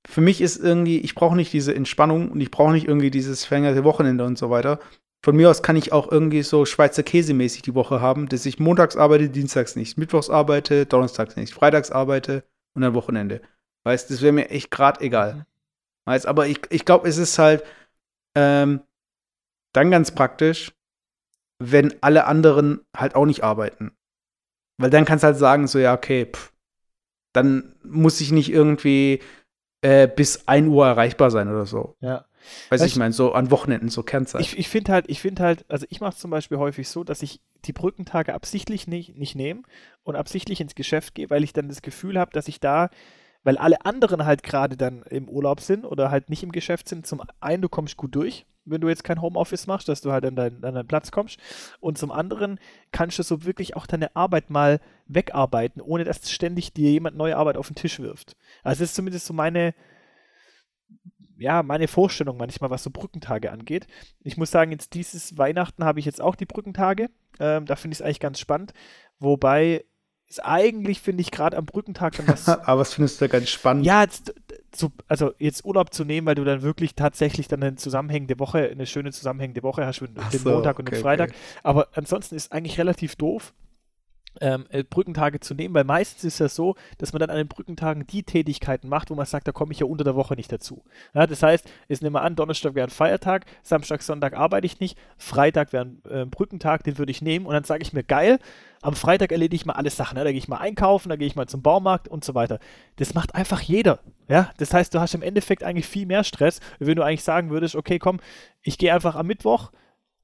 [0.07, 3.45] für mich ist irgendwie, ich brauche nicht diese Entspannung und ich brauche nicht irgendwie dieses
[3.45, 4.79] verlängerte Wochenende und so weiter.
[5.23, 8.59] Von mir aus kann ich auch irgendwie so Schweizer Käse-mäßig die Woche haben, dass ich
[8.59, 12.43] montags arbeite, dienstags nicht, mittwochs arbeite, donnerstags nicht, freitags arbeite
[12.75, 13.41] und dann Wochenende.
[13.83, 15.33] Weißt, das wäre mir echt grad egal.
[15.33, 15.45] Mhm.
[16.05, 17.63] Weißt, aber ich, ich glaube, es ist halt
[18.35, 18.81] ähm,
[19.73, 20.71] dann ganz praktisch,
[21.59, 23.91] wenn alle anderen halt auch nicht arbeiten.
[24.77, 26.51] Weil dann kannst du halt sagen, so, ja, okay, pff,
[27.33, 29.21] dann muss ich nicht irgendwie
[29.81, 31.95] äh, bis 1 Uhr erreichbar sein oder so.
[32.01, 32.25] Ja.
[32.69, 34.41] Weiß ich, ich meine, so an Wochenenden, so Kernzeit.
[34.41, 37.03] Ich, ich finde halt, ich finde halt, also ich mache es zum Beispiel häufig so,
[37.03, 39.63] dass ich die Brückentage absichtlich nicht, nicht nehme
[40.03, 42.89] und absichtlich ins Geschäft gehe, weil ich dann das Gefühl habe, dass ich da
[43.45, 47.07] weil alle anderen halt gerade dann im Urlaub sind oder halt nicht im Geschäft sind.
[47.07, 50.25] Zum einen, du kommst gut durch, wenn du jetzt kein Homeoffice machst, dass du halt
[50.25, 51.39] an, dein, an deinen Platz kommst.
[51.79, 52.59] Und zum anderen
[52.91, 57.37] kannst du so wirklich auch deine Arbeit mal wegarbeiten, ohne dass ständig dir jemand neue
[57.37, 58.35] Arbeit auf den Tisch wirft.
[58.63, 59.73] Also das ist zumindest so meine,
[61.37, 63.87] ja, meine Vorstellung manchmal, was so Brückentage angeht.
[64.23, 67.09] Ich muss sagen, jetzt dieses Weihnachten habe ich jetzt auch die Brückentage.
[67.39, 68.73] Ähm, da finde ich es eigentlich ganz spannend.
[69.19, 69.85] Wobei
[70.27, 72.47] ist eigentlich, finde ich, gerade am Brückentag dann was.
[72.49, 73.85] Aber was findest du da ganz spannend?
[73.85, 74.33] Ja, jetzt,
[74.75, 78.69] zu, also jetzt Urlaub zu nehmen, weil du dann wirklich tatsächlich dann eine zusammenhängende Woche,
[78.69, 81.29] eine schöne zusammenhängende Woche hast, den so, Montag und den Freitag.
[81.29, 81.39] Okay.
[81.63, 83.53] Aber ansonsten ist eigentlich relativ doof,
[84.41, 87.47] ähm, äh, Brückentage zu nehmen, weil meistens ist ja so, dass man dann an den
[87.47, 90.51] Brückentagen die Tätigkeiten macht, wo man sagt, da komme ich ja unter der Woche nicht
[90.51, 90.83] dazu.
[91.13, 94.97] Ja, das heißt, nehmen wir an, Donnerstag wäre ein Feiertag, Samstag, Sonntag arbeite ich nicht,
[95.17, 98.39] Freitag wäre ein äh, Brückentag, den würde ich nehmen und dann sage ich mir, geil,
[98.81, 100.17] am Freitag erledige ich mal alles Sachen.
[100.17, 102.59] Ja, da gehe ich mal einkaufen, da gehe ich mal zum Baumarkt und so weiter.
[102.97, 103.99] Das macht einfach jeder.
[104.27, 107.49] Ja, das heißt, du hast im Endeffekt eigentlich viel mehr Stress, wenn du eigentlich sagen
[107.49, 108.19] würdest, okay, komm,
[108.61, 109.71] ich gehe einfach am Mittwoch,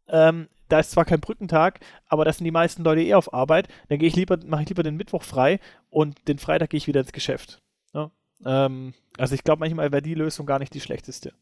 [0.07, 3.67] ähm, da ist zwar kein Brückentag, aber das sind die meisten Leute eh auf Arbeit.
[3.89, 6.87] Dann gehe ich lieber, mache ich lieber den Mittwoch frei und den Freitag gehe ich
[6.87, 7.61] wieder ins Geschäft.
[7.93, 8.11] Ja?
[8.45, 11.33] Ähm, also ich glaube manchmal wäre die Lösung gar nicht die schlechteste.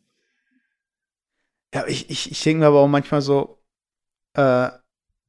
[1.74, 3.60] Ja, ich, ich, ich denke mir aber auch manchmal so,
[4.34, 4.70] äh,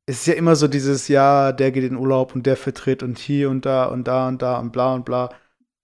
[0.07, 3.19] es ist ja immer so dieses, ja, der geht in Urlaub und der vertritt und
[3.19, 5.31] hier und da und da und da und bla und bla.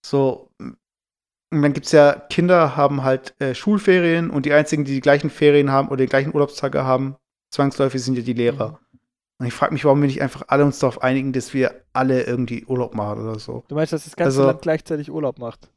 [0.04, 4.94] So, und dann gibt es ja, Kinder haben halt äh, Schulferien und die einzigen, die
[4.94, 7.16] die gleichen Ferien haben oder die gleichen Urlaubstage haben,
[7.56, 8.70] zwangsläufig sind ja die Lehrer.
[8.70, 8.98] Mhm.
[9.38, 12.22] Und ich frage mich, warum wir nicht einfach alle uns darauf einigen, dass wir alle
[12.22, 13.64] irgendwie Urlaub machen oder so.
[13.68, 15.70] Du meinst, dass das ganze also, Land gleichzeitig Urlaub macht?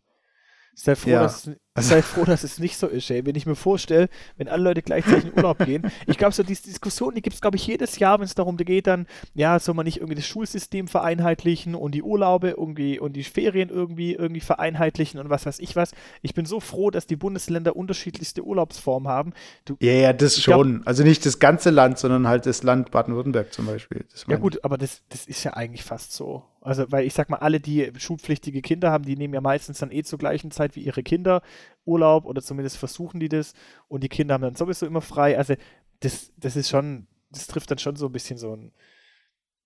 [0.82, 1.24] Sei froh, ja.
[1.24, 3.26] dass, sei froh, dass es nicht so ist, ey.
[3.26, 5.92] Wenn ich mir vorstelle, wenn alle Leute gleichzeitig in Urlaub gehen.
[6.08, 8.56] Ich glaube, so diese Diskussion, die gibt es, glaube ich, jedes Jahr, wenn es darum
[8.56, 13.18] geht, dann, ja, soll man nicht irgendwie das Schulsystem vereinheitlichen und die Urlaube irgendwie und
[13.18, 15.92] die Ferien irgendwie, irgendwie vereinheitlichen und was weiß ich was.
[16.22, 19.34] Ich bin so froh, dass die Bundesländer unterschiedlichste Urlaubsformen haben.
[19.66, 20.76] Du, ja, ja, das schon.
[20.76, 24.06] Glaub, also nicht das ganze Land, sondern halt das Land Baden-Württemberg zum Beispiel.
[24.28, 26.46] ja, gut, aber das, das ist ja eigentlich fast so.
[26.62, 29.92] Also, weil ich sag mal, alle, die schulpflichtige Kinder haben, die nehmen ja meistens dann
[29.92, 31.42] eh zur gleichen Zeit wie ihre Kinder
[31.86, 33.54] Urlaub oder zumindest versuchen die das
[33.88, 35.38] und die Kinder haben dann sowieso immer frei.
[35.38, 35.56] Also,
[36.02, 38.72] das, das ist schon, das trifft dann schon so ein bisschen so ein.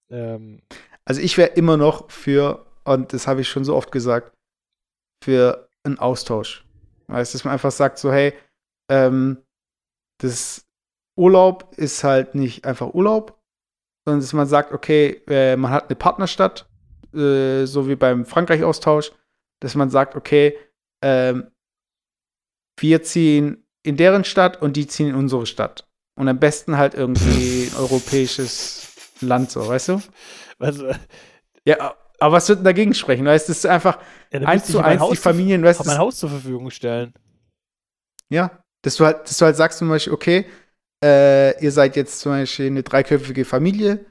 [0.09, 0.61] Ähm
[1.05, 4.31] also, ich wäre immer noch für, und das habe ich schon so oft gesagt,
[5.23, 6.65] für einen Austausch.
[7.07, 8.33] Weißt du, dass man einfach sagt, so, hey,
[8.89, 9.43] ähm,
[10.21, 10.65] das
[11.17, 13.39] Urlaub ist halt nicht einfach Urlaub,
[14.05, 16.69] sondern dass man sagt, okay, äh, man hat eine Partnerstadt
[17.13, 19.11] äh, so wie beim Frankreich-Austausch,
[19.61, 20.57] dass man sagt, okay,
[21.03, 21.51] ähm,
[22.79, 25.87] wir ziehen in deren Stadt und die ziehen in unsere Stadt.
[26.15, 28.87] Und am besten halt irgendwie ein europäisches
[29.21, 30.01] Land, so, weißt du?
[30.59, 30.89] Also,
[31.65, 33.25] Ja, aber was wird denn dagegen sprechen?
[33.25, 33.99] Weißt du, es ist einfach
[34.31, 35.97] ja, eins zu eins Haus die Familien, weißt mein?
[35.97, 37.13] Haus zur Verfügung stellen.
[38.29, 40.45] Ja, dass du halt, dass du halt sagst zum Beispiel, okay,
[41.03, 44.05] äh, ihr seid jetzt zum Beispiel eine dreiköpfige Familie,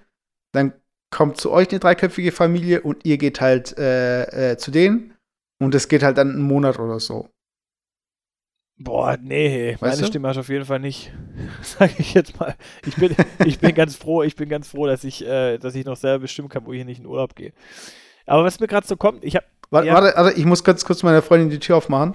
[0.52, 0.74] dann
[1.12, 5.14] kommt zu euch eine dreiköpfige Familie und ihr geht halt äh, äh, zu denen
[5.60, 7.28] und es geht halt dann einen Monat oder so.
[8.78, 10.06] Boah, nee, meine du?
[10.06, 11.12] Stimme hast auf jeden Fall nicht.
[11.62, 12.56] Sag ich jetzt mal.
[12.84, 15.84] Ich bin, ich bin ganz froh, ich bin ganz froh, dass ich, äh, dass ich
[15.84, 17.52] noch selber bestimmen kann, wo ich nicht in Urlaub gehe.
[18.26, 19.94] Aber was mir gerade so kommt, ich habe Warte, Ja.
[19.94, 22.14] warte, warte, ich muss ganz kurz meiner Freundin die Tür aufmachen.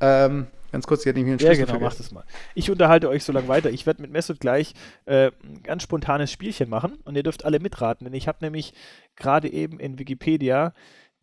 [0.00, 2.02] Ähm, ganz kurz, die hat nämlich einen Ja, Schlüssel genau, mach vergessen.
[2.02, 2.24] das mal.
[2.54, 3.70] Ich unterhalte euch so lange weiter.
[3.70, 4.74] Ich werde mit Mesut gleich
[5.06, 8.74] äh, ein ganz spontanes Spielchen machen und ihr dürft alle mitraten, denn ich habe nämlich
[9.16, 10.74] gerade eben in Wikipedia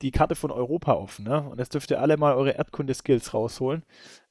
[0.01, 1.41] die Karte von Europa offen, ne?
[1.47, 3.83] Und jetzt dürft ihr alle mal eure Erdkunde-Skills rausholen,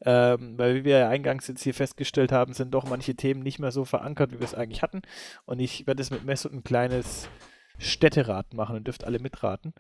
[0.05, 3.61] ähm, weil wie wir ja eingangs jetzt hier festgestellt haben, sind doch manche Themen nicht
[3.61, 5.03] mehr so verankert, wie wir es eigentlich hatten.
[5.45, 7.29] Und ich werde jetzt mit Mesut ein kleines
[7.79, 9.73] Städteraten machen und dürft alle mitraten.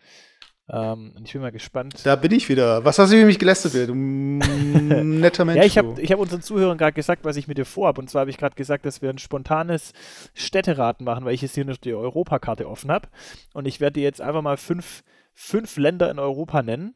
[0.73, 1.95] Ähm, und ich bin mal gespannt.
[2.05, 2.85] Da bin ich wieder.
[2.85, 5.57] Was hast du über mich gelästert, du netter Mensch?
[5.59, 8.01] Ja, ich habe ich hab unseren Zuhörern gerade gesagt, was ich mit dir vorhabe.
[8.01, 9.93] Und zwar habe ich gerade gesagt, dass wir ein spontanes
[10.35, 13.09] Städteraten machen, weil ich jetzt hier noch die Europakarte offen habe.
[13.53, 15.03] Und ich werde dir jetzt einfach mal fünf,
[15.35, 16.95] fünf Länder in Europa nennen.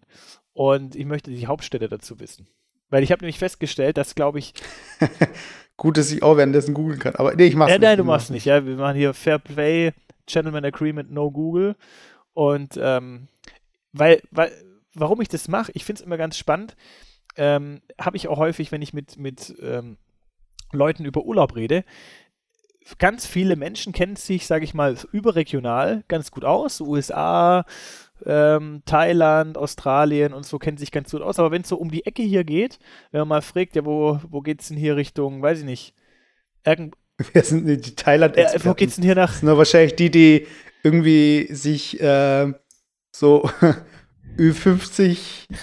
[0.52, 2.46] Und ich möchte die Hauptstädte dazu wissen.
[2.90, 4.54] Weil ich habe nämlich festgestellt, dass, glaube ich.
[5.76, 7.16] Gut, dass ich auch währenddessen googeln kann.
[7.16, 7.82] Aber nee, ich mach's Äh, nicht.
[7.82, 8.44] nein, du machst nicht.
[8.44, 9.92] Ja, wir machen hier Fair Play,
[10.26, 11.74] Gentleman Agreement, No Google.
[12.34, 13.26] Und ähm,
[13.94, 14.52] weil, weil,
[14.92, 16.76] warum ich das mache, ich finde es immer ganz spannend.
[17.36, 19.96] Ähm, habe ich auch häufig, wenn ich mit, mit ähm,
[20.72, 21.84] Leuten über Urlaub rede.
[22.98, 26.80] Ganz viele Menschen kennen sich, sage ich mal, überregional ganz gut aus.
[26.80, 27.64] USA,
[28.26, 31.38] ähm, Thailand, Australien und so kennen sich ganz gut aus.
[31.38, 32.78] Aber wenn es so um die Ecke hier geht,
[33.10, 35.94] wenn man mal fragt, ja, wo, wo geht es denn hier Richtung, weiß ich nicht,
[36.64, 36.94] irgend,
[37.32, 39.30] Wer sind denn die thailand äh, wo geht's denn hier nach?
[39.30, 40.46] Das sind wahrscheinlich die, die
[40.82, 42.56] irgendwie sich ähm,
[43.14, 43.48] so
[44.38, 45.18] Ü50,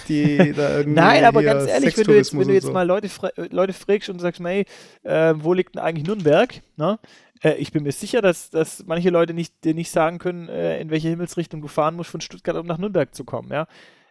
[0.08, 0.98] die da irgendwie.
[0.98, 2.72] Nein, aber ganz ehrlich, wenn du jetzt, wenn du jetzt so.
[2.72, 3.08] mal Leute,
[3.50, 4.64] Leute fragst und sagst, hey,
[5.02, 6.62] äh, wo liegt denn eigentlich Nürnberg?
[6.76, 6.98] Ne?
[7.42, 10.80] Äh, ich bin mir sicher, dass, dass manche Leute nicht, dir nicht sagen können, äh,
[10.80, 13.66] in welche Himmelsrichtung du fahren musst, von Stuttgart um nach Nürnberg zu kommen, ja.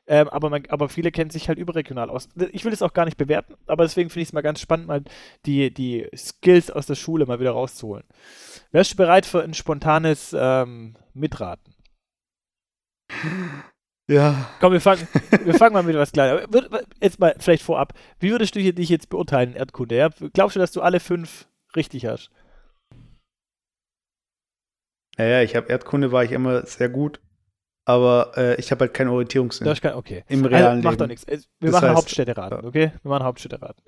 [0.07, 2.27] Ähm, aber, man, aber viele kennen sich halt überregional aus.
[2.51, 4.87] Ich will es auch gar nicht bewerten, aber deswegen finde ich es mal ganz spannend,
[4.87, 5.03] mal
[5.45, 8.03] die, die Skills aus der Schule mal wieder rauszuholen.
[8.71, 11.70] Wärst du bereit für ein spontanes ähm, Mitraten?
[14.09, 14.49] Ja.
[14.59, 15.07] Komm, wir fangen,
[15.43, 16.45] wir fangen mal mit was Kleinem.
[17.01, 17.93] Jetzt mal vielleicht vorab.
[18.19, 19.95] Wie würdest du hier, dich jetzt beurteilen Erdkunde?
[19.95, 20.09] Ja?
[20.33, 22.29] Glaubst du, dass du alle fünf richtig hast?
[25.17, 27.19] Naja, ich habe Erdkunde, war ich immer sehr gut.
[27.85, 29.65] Aber äh, ich habe halt keinen Orientierungssinn.
[29.65, 30.23] Du hast kein, okay.
[30.27, 31.09] Im Also, realen macht doch Leben.
[31.09, 31.23] nichts.
[31.25, 32.91] Es- Wir Das machen heißt, Hauptstädteraten, okay?
[33.01, 33.81] Wir machen Hauptstädteraten.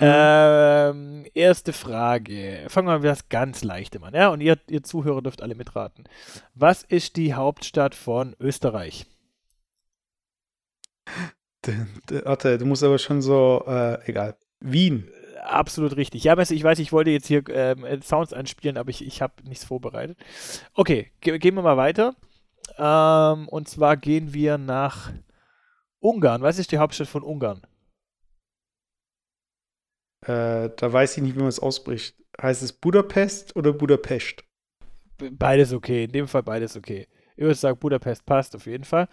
[0.00, 2.64] Ähm, erste Frage.
[2.68, 4.14] Fangen wir mal mit was ganz Leichtem an.
[4.14, 4.28] Ja?
[4.28, 6.04] Und ihr, ihr Zuhörer dürft alle mitraten.
[6.54, 9.06] Was ist die Hauptstadt von Österreich?
[12.24, 14.36] Warte, du musst aber schon so, äh, egal.
[14.60, 15.10] Wien.
[15.42, 16.24] Absolut richtig.
[16.24, 19.64] Ja, ich weiß, ich wollte jetzt hier ähm, Sounds einspielen, aber ich, ich habe nichts
[19.64, 20.18] vorbereitet.
[20.74, 22.14] Okay, ge gehen wir mal weiter.
[22.78, 25.12] Ähm, und zwar gehen wir nach
[25.98, 26.42] Ungarn.
[26.42, 27.62] Was ist die Hauptstadt von Ungarn?
[30.26, 32.16] Äh, da weiß ich nicht, wie man es ausspricht.
[32.40, 34.44] Heißt es Budapest oder Budapest?
[35.32, 36.04] Beides okay.
[36.04, 37.06] In dem Fall beides okay.
[37.36, 39.08] Ich würde sagen, Budapest passt auf jeden Fall.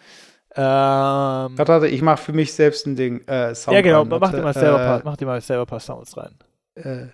[0.55, 3.21] Ähm, Warte, ich mache für mich selbst ein Ding.
[3.27, 4.01] Äh, Sound ja, genau.
[4.01, 4.09] an.
[4.09, 6.37] Mach dir, mal selber äh, paar, mach dir mal selber ein paar Sounds rein.
[6.75, 7.07] Äh,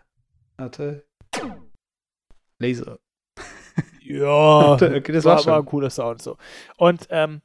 [0.58, 1.06] warte.
[2.60, 2.99] Laser.
[4.01, 5.53] Ja, okay, das war, war schon.
[5.53, 6.38] ein cooler Sound so.
[6.77, 7.41] Und ähm,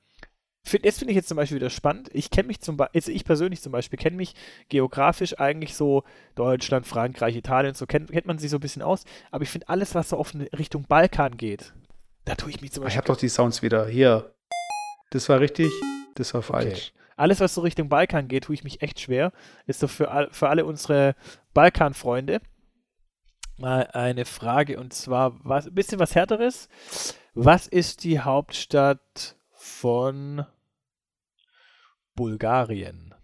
[0.68, 2.10] find, jetzt finde ich jetzt zum Beispiel wieder spannend.
[2.12, 4.34] Ich kenne mich zum Beispiel, ich persönlich zum Beispiel kenne mich
[4.68, 6.04] geografisch eigentlich so
[6.34, 9.04] Deutschland, Frankreich, Italien, so kennt, kennt man sich so ein bisschen aus.
[9.30, 11.74] Aber ich finde alles, was so auf eine Richtung Balkan geht,
[12.24, 12.98] da tue ich mich zum Ah, Ich Beispiel.
[12.98, 13.86] habe doch die Sounds wieder.
[13.86, 14.34] Hier.
[15.10, 15.70] Das war richtig,
[16.16, 16.92] das war falsch.
[17.16, 19.32] Alles, was so Richtung Balkan geht, tue ich mich echt schwer.
[19.66, 21.16] Ist so für, für alle unsere
[21.54, 22.40] Balkan-Freunde
[23.56, 26.68] mal eine Frage und zwar was, ein bisschen was härteres.
[27.34, 30.44] Was ist die Hauptstadt von
[32.18, 33.14] Bulgarien?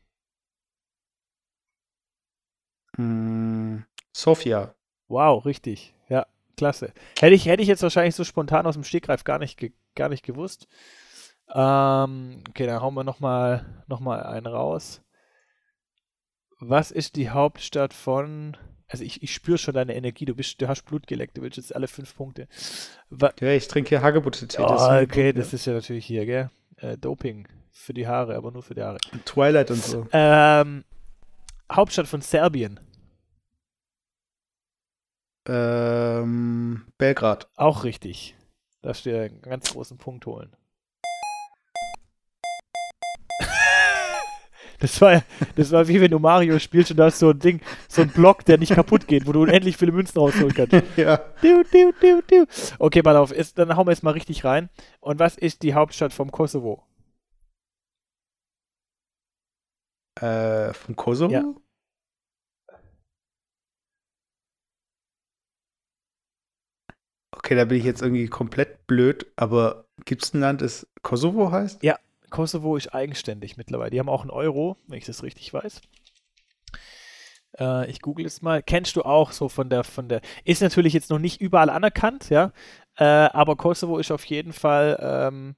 [2.97, 3.79] Mm,
[4.13, 4.77] Sofia.
[5.09, 5.97] Wow, richtig.
[6.09, 6.93] Ja, klasse.
[7.19, 9.59] Hätte ich, hätte ich jetzt wahrscheinlich so spontan aus dem Stegreif gar nicht,
[9.97, 10.69] gar nicht gewusst.
[11.53, 15.03] Ähm, okay, dann hauen wir nochmal noch mal einen raus.
[16.61, 18.57] Was ist die Hauptstadt von
[18.87, 20.25] Also ich, ich spüre schon deine Energie.
[20.25, 21.37] Du bist, du hast Blut geleckt.
[21.37, 22.47] Du willst jetzt alle fünf Punkte.
[23.11, 24.63] Wa Ja, ich trinke hier Hagebutte-Tee.
[24.63, 26.51] oh, okay, das ist ja natürlich hier, gell?
[26.77, 28.99] Äh, Doping für die Haare, aber nur für die Haare.
[29.27, 30.07] Twilight und so.
[30.13, 30.85] Ähm,
[31.71, 32.81] Hauptstadt von Serbien.
[35.47, 37.49] Ähm, Belgrad.
[37.57, 38.35] Auch richtig.
[38.81, 40.57] Darfst dir einen ganz großen Punkt holen.
[44.81, 45.23] Das war,
[45.55, 48.09] das war wie wenn du Mario spielst und da hast so ein Ding, so ein
[48.11, 50.75] Block, der nicht kaputt geht, wo du unendlich viele Münzen rausholen kannst.
[50.97, 51.19] ja.
[51.43, 52.45] Diu, diu, diu, diu.
[52.79, 54.69] Okay, pass auf, ist, dann hauen wir jetzt mal richtig rein.
[55.01, 56.83] Und was ist die Hauptstadt vom Kosovo?
[60.21, 61.33] Äh, vom Kosovo?
[61.33, 61.45] Ja.
[67.33, 71.51] Okay, da bin ich jetzt irgendwie komplett blöd, aber gibt es ein Land, das Kosovo
[71.51, 71.83] heißt?
[72.31, 73.91] Kosovo ist eigenständig mittlerweile.
[73.91, 75.83] Die haben auch einen Euro, wenn ich das richtig weiß.
[77.59, 78.63] Äh, ich google es mal.
[78.63, 82.31] Kennst du auch so von der, von der, ist natürlich jetzt noch nicht überall anerkannt,
[82.31, 82.53] ja,
[82.97, 85.57] äh, aber Kosovo ist auf jeden Fall ähm,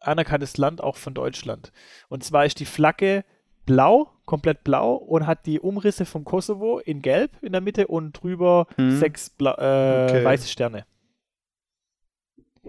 [0.00, 1.72] anerkanntes Land auch von Deutschland.
[2.08, 3.24] Und zwar ist die Flagge
[3.66, 8.12] blau, komplett blau und hat die Umrisse vom Kosovo in gelb in der Mitte und
[8.12, 8.98] drüber Hm.
[8.98, 10.24] sechs blau, äh, Okay.
[10.24, 10.86] weiße Sterne.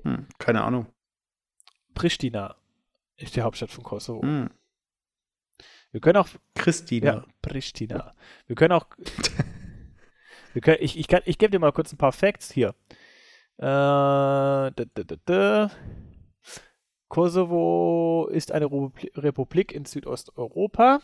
[0.03, 0.87] Hm, keine Ahnung.
[1.93, 2.55] Pristina
[3.17, 4.21] ist die Hauptstadt von Kosovo.
[4.21, 4.49] Hm.
[5.91, 7.05] Wir können auch Christina.
[7.13, 8.13] Ja, Pristina.
[8.47, 8.85] Wir können auch.
[10.53, 12.75] wir können, ich ich, kann- ich gebe dir mal kurz ein paar Facts hier.
[13.57, 15.71] Äh, da, da, da.
[17.16, 20.99] Kosovo ist eine Republi- Republik in Südosteuropa.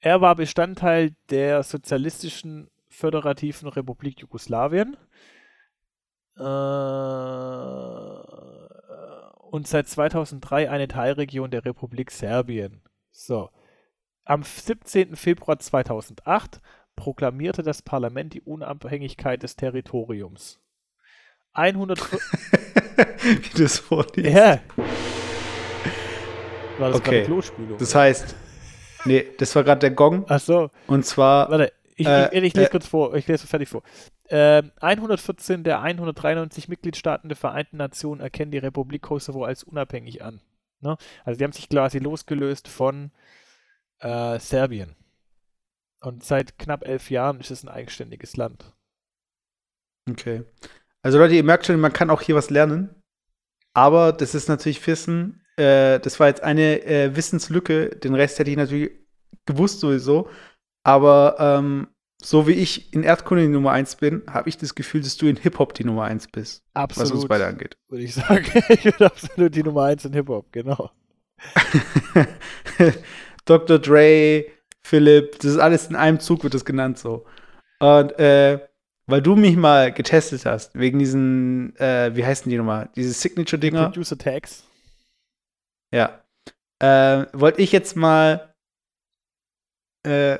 [0.00, 4.98] Er war Bestandteil der sozialistischen föderativen Republik Jugoslawien.
[6.36, 6.42] Äh,
[9.48, 12.82] und seit 2003 eine Teilregion der Republik Serbien.
[13.10, 13.48] So.
[14.26, 15.16] Am 17.
[15.16, 16.60] Februar 2008
[16.94, 20.60] proklamierte das Parlament die Unabhängigkeit des Territoriums.
[21.54, 21.98] 100.
[23.22, 24.28] Wie du es vorliest.
[24.34, 24.60] ja.
[26.78, 27.10] War das Okay.
[27.10, 27.78] gerade Klospülung?
[27.78, 28.34] Das heißt,
[29.04, 30.24] nee, das war gerade der Gong.
[30.28, 30.70] Ach so.
[30.86, 33.82] Und zwar, Warte, ich, Äh, ich, ich lese äh, kurz vor, ich lese fertig vor.
[34.30, 40.40] Ähm, 114 der 193 Mitgliedstaaten der Vereinten Nationen erkennen die Republik Kosovo als unabhängig an.
[40.80, 40.96] Ne?
[41.24, 43.10] Also die haben sich quasi losgelöst von
[44.00, 44.94] äh, Serbien.
[46.00, 48.72] Und seit knapp elf Jahren ist es ein eigenständiges Land.
[50.08, 50.44] okay.
[51.02, 52.94] Also Leute, ihr merkt schon, man kann auch hier was lernen.
[53.74, 55.42] Aber das ist natürlich Wissen.
[55.56, 57.90] Äh, das war jetzt eine äh, Wissenslücke.
[57.90, 58.90] Den Rest hätte ich natürlich
[59.46, 60.28] gewusst sowieso.
[60.84, 61.88] Aber ähm,
[62.20, 65.26] so wie ich in Erdkunde die Nummer 1 bin, habe ich das Gefühl, dass du
[65.26, 66.64] in Hip-Hop die Nummer 1 bist.
[66.74, 67.76] Was uns Absolut, beide angeht.
[67.88, 68.44] würde ich sagen.
[68.68, 70.90] ich bin absolut die Nummer 1 in Hip-Hop, genau.
[73.44, 73.78] Dr.
[73.78, 74.46] Dre,
[74.82, 77.24] Philipp, das ist alles in einem Zug, wird das genannt so.
[77.78, 78.58] Und äh,
[79.08, 83.86] weil du mich mal getestet hast, wegen diesen, äh, wie heißen die nochmal, diese Signature-Dinger,
[83.86, 84.64] Producer Tags.
[85.90, 86.22] ja,
[86.78, 88.54] äh, wollte ich jetzt mal
[90.04, 90.38] äh,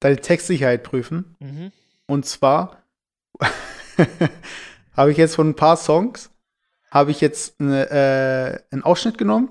[0.00, 1.36] deine Textsicherheit prüfen.
[1.40, 1.72] Mhm.
[2.06, 2.82] Und zwar
[4.96, 6.30] habe ich jetzt von ein paar Songs,
[6.90, 9.50] habe ich jetzt eine, äh, einen Ausschnitt genommen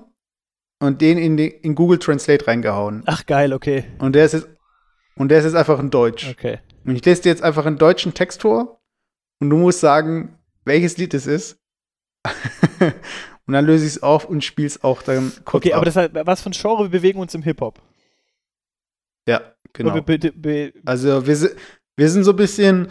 [0.80, 3.02] und den in, die, in Google Translate reingehauen.
[3.06, 3.84] Ach geil, okay.
[3.98, 4.48] Und der ist jetzt,
[5.16, 6.30] und der ist jetzt einfach in Deutsch.
[6.30, 6.60] Okay.
[6.84, 8.80] Und ich lese dir jetzt einfach einen deutschen Text vor
[9.40, 11.58] und du musst sagen, welches Lied es ist.
[13.46, 15.78] und dann löse ich es auf und spiele es auch dann kurz Okay, ab.
[15.78, 16.84] aber das heißt, was für ein Genre?
[16.84, 17.80] Wir bewegen uns im Hip-Hop.
[19.28, 19.94] ja, genau.
[19.94, 21.54] Wir be be Also wir, si-
[21.96, 22.90] wir sind so ein bisschen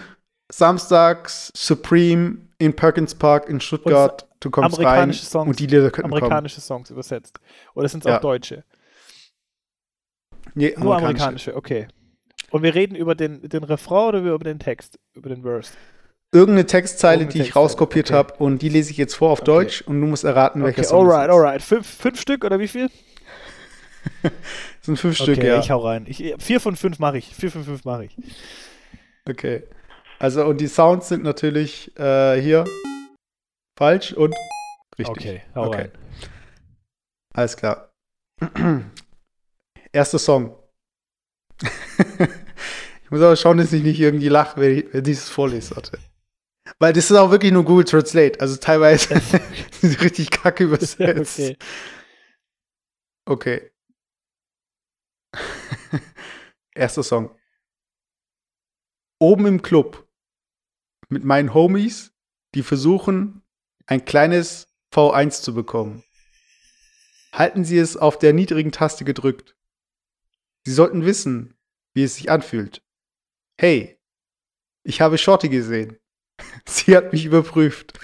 [0.51, 4.27] samstags Supreme in Perkins Park in Stuttgart.
[4.39, 5.47] Du kommst rein amerikanische Songs.
[5.49, 7.39] und die Lieder könnten amerikanische Songs übersetzt.
[7.75, 8.17] Oder sind es Ja.
[8.17, 8.55] auch deutsche?
[8.57, 8.65] kommen.
[10.55, 11.87] Nee, Nur amerikanische, okay.
[12.53, 14.99] Und wir reden über den, den Refrain oder über den Text?
[15.15, 15.73] Über den Verse?
[16.31, 18.15] Irgendeine Textzeile, Irgendeine die ich Textzeile, rauskopiert okay.
[18.15, 19.45] habe und die lese ich jetzt vor auf Okay.
[19.45, 21.63] Deutsch und du musst erraten, Okay, Song alright, alright.
[21.63, 22.89] Fünf, fünf Stück oder wie viel?
[24.21, 24.31] Das
[24.81, 25.59] sind fünf Stück, okay, ja.
[25.59, 26.05] ich hau rein.
[26.07, 27.33] Ich, vier von fünf mache ich.
[27.33, 28.17] Vier von fünf mache ich.
[29.27, 29.63] Okay.
[30.19, 32.65] Also, und die Sounds sind natürlich äh, hier
[33.79, 34.35] falsch und
[34.99, 35.17] richtig.
[35.17, 35.77] Okay, hau Okay.
[35.77, 35.91] rein.
[37.33, 37.89] Alles klar.
[39.91, 40.55] Erster Song.
[43.03, 45.75] ich muss aber schauen, dass ich nicht irgendwie lache, wenn ich wenn ich das vorlese.
[45.75, 45.99] Warte.
[46.79, 48.39] Weil das ist auch wirklich nur Google Translate.
[48.39, 49.19] Also teilweise
[49.81, 51.39] sind sie richtig kacke übersetzt.
[51.39, 51.57] okay.
[53.25, 53.71] Okay.
[56.75, 57.35] Erster Song.
[59.19, 60.07] Oben im Club
[61.09, 62.13] mit meinen Homies,
[62.55, 63.41] die versuchen,
[63.85, 66.03] ein kleines V1 zu bekommen.
[67.31, 69.55] Halten Sie es auf der niedrigen Taste gedrückt.
[70.65, 71.57] Sie sollten wissen,
[71.93, 72.82] wie es sich anfühlt.
[73.57, 73.99] Hey,
[74.83, 75.97] ich habe Shorty gesehen.
[76.65, 77.99] Sie hat mich überprüft.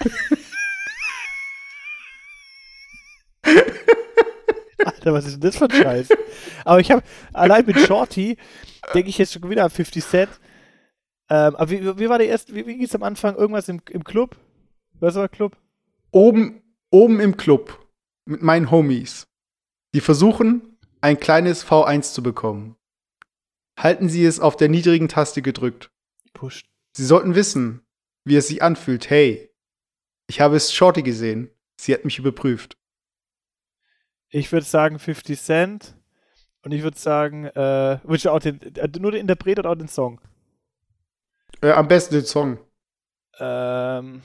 [4.84, 6.08] Alter, was ist denn das für ein Scheiß?
[6.64, 8.36] Aber ich habe allein mit Shorty
[8.94, 10.30] denke ich jetzt schon wieder an 50 Cent.
[11.28, 13.36] Ähm, aber wie, wie war der erste, wie, wie ging es am Anfang?
[13.36, 14.36] Irgendwas im, im Club?
[14.98, 15.56] Was war Club?
[16.10, 17.86] Oben, oben im Club
[18.24, 19.26] mit meinen Homies.
[19.94, 22.76] Die versuchen, ein kleines V1 zu bekommen.
[23.82, 25.90] Halten Sie es auf der niedrigen Taste gedrückt.
[26.34, 26.68] Pusht.
[26.92, 27.80] Sie sollten wissen,
[28.24, 29.08] wie es sich anfühlt.
[29.08, 29.50] Hey,
[30.26, 31.50] ich habe es Shorty gesehen.
[31.80, 32.76] Sie hat mich überprüft.
[34.28, 35.96] Ich würde sagen 50 Cent.
[36.62, 39.76] Und ich würde sagen, äh, würdest du auch den, äh, nur den Interpret oder auch
[39.76, 40.20] den Song?
[41.62, 42.58] Äh, am besten den Song.
[43.38, 44.22] Ähm.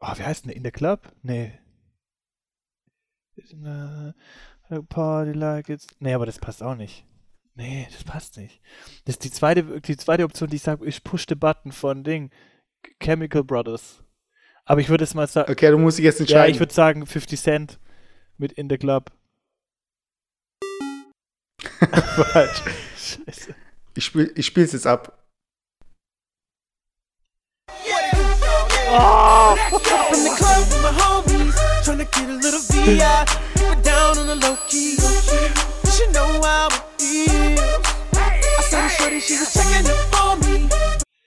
[0.00, 0.56] Oh, wie heißt denn der?
[0.56, 1.12] In the Club?
[1.22, 1.56] Nee.
[4.88, 5.86] Party like it's.
[6.00, 7.07] Nee, aber das passt auch nicht.
[7.58, 8.60] Nee, das passt nicht.
[9.04, 12.04] Das ist die zweite, die zweite Option, die ich sage, ich push the button von
[12.04, 12.30] Ding.
[13.02, 14.04] Chemical Brothers.
[14.64, 15.50] Aber ich würde es mal sagen.
[15.50, 16.50] Okay, du musst dich jetzt entscheiden.
[16.50, 17.80] Ja, ich würde sagen 50 Cent
[18.36, 19.10] mit In the Club.
[22.32, 22.62] Falsch.
[22.96, 23.56] Scheiße.
[23.96, 25.18] Ich, spiel, ich spiel's jetzt ab.
[28.90, 29.56] Oh!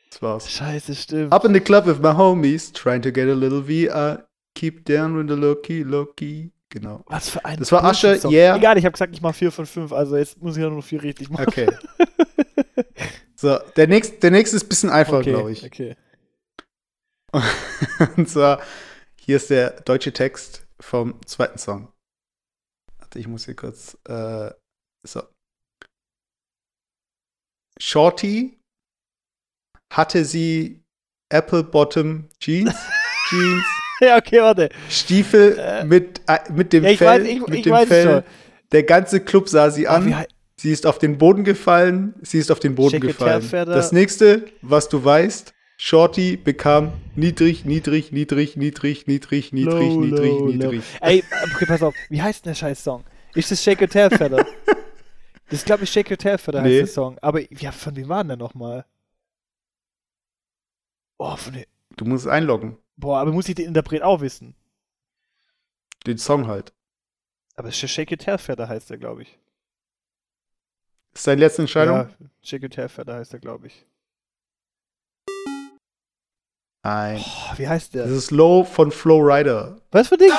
[0.09, 0.51] Das war's.
[0.51, 1.33] Scheiße, stimmt.
[1.33, 4.25] Up in the club with my homies, trying to get a little VR.
[4.55, 6.51] Keep down with the low-key, low-key.
[6.69, 7.03] Genau.
[7.07, 8.55] Was für ein Das war Asche, yeah.
[8.55, 10.77] Egal, ich habe gesagt, ich mache 4 von 5, also jetzt muss ich ja nur
[10.77, 11.45] noch 4 richtig machen.
[11.47, 11.67] Okay.
[13.35, 15.65] so, der nächste, der nächste ist ein bisschen einfacher, okay, glaube ich.
[15.65, 15.97] Okay.
[18.15, 18.61] Und zwar,
[19.19, 21.91] hier ist der deutsche Text vom zweiten Song.
[22.99, 23.97] Warte, ich muss hier kurz.
[24.07, 24.51] Äh,
[25.03, 25.23] so.
[27.81, 28.59] Shorty
[29.91, 30.83] hatte sie
[31.29, 32.75] Apple Bottom Jeans,
[33.29, 33.63] Jeans,
[34.01, 34.69] Ja, okay, warte.
[34.89, 35.83] Stiefel Äh.
[35.85, 38.03] mit, äh, mit dem Ja, Fell, weiß- ich- mit ich dem Fell.
[38.03, 38.23] schon.
[38.71, 40.25] Der ganze Club sah sie an.
[40.57, 42.13] Sie ist auf den Boden gefallen.
[42.21, 43.43] Sie ist auf den Boden gefallen.
[43.51, 50.29] Das nächste, was du weißt, Shorty bekam niedrig, niedrig, niedrig, niedrig, niedrig, niedrig, Low, niedrig,
[50.31, 50.51] low, low.
[50.51, 50.81] niedrig.
[51.01, 51.23] Ey,
[51.55, 51.95] okay, pass auf.
[52.09, 53.03] Wie heißt denn der scheiß Song?
[53.33, 54.45] Ist das Shake Your Tail Feather?
[55.51, 56.79] das ist, glaube ich, Shake Your Tail Feather Nee.
[56.79, 57.17] heißt der Song.
[57.21, 58.85] Aber ja, von wem war denn der nochmal?
[61.17, 61.65] Oh, von dem.
[61.97, 62.77] Du musst es einloggen.
[62.97, 64.55] Boah, aber muss ich den Interpret auch wissen?
[66.07, 66.73] Den Song halt.
[67.55, 69.37] Aber es ist Shake Your Tail Feather heißt der, glaube ich.
[71.13, 71.95] Ist deine letzte Entscheidung?
[71.97, 72.09] Ja,
[72.41, 73.85] Shake Your Tail Feather heißt der, glaube ich.
[76.83, 77.17] Nein.
[77.17, 78.03] Boah, wie heißt der?
[78.05, 79.79] Das ist Low von Flow Rider.
[79.91, 80.31] Was für Ding?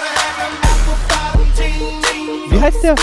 [2.50, 2.96] Wie heißt der?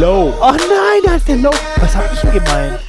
[0.00, 0.32] Low.
[0.40, 1.50] Oh nein, da ist der Low.
[1.76, 2.80] Was hab ich denn gemeint?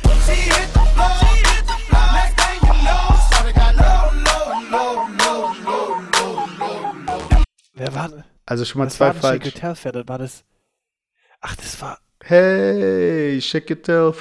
[7.74, 8.24] Wer war das?
[8.46, 9.54] Also schon mal Was zwei war Shake falsch.
[9.56, 10.08] Tail Feather?
[10.08, 10.44] War das.
[11.42, 11.98] Ach, das war.
[12.24, 14.14] Hey, shake it du,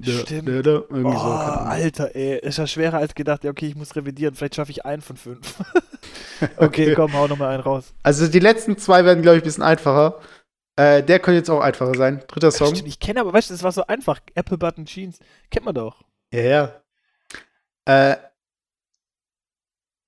[0.00, 0.66] Stimmt.
[0.66, 0.98] Oh, so.
[1.02, 2.38] Alter, ey.
[2.38, 3.44] Ist ja schwerer als gedacht.
[3.44, 4.34] Ja, okay, ich muss revidieren.
[4.34, 5.62] Vielleicht schaffe ich einen von fünf.
[6.56, 7.92] okay, komm, hau nochmal einen raus.
[8.02, 10.20] Also die letzten zwei werden, glaube ich, ein bisschen einfacher.
[10.76, 12.24] Äh, der könnte jetzt auch einfacher sein.
[12.26, 12.74] Dritter Song.
[12.74, 14.20] Stimmt, ich kenne aber, weißt du, das war so einfach.
[14.34, 15.18] Apple Button Jeans.
[15.50, 16.02] Kennt man doch.
[16.32, 16.82] Ja, ja.
[17.86, 18.16] Äh,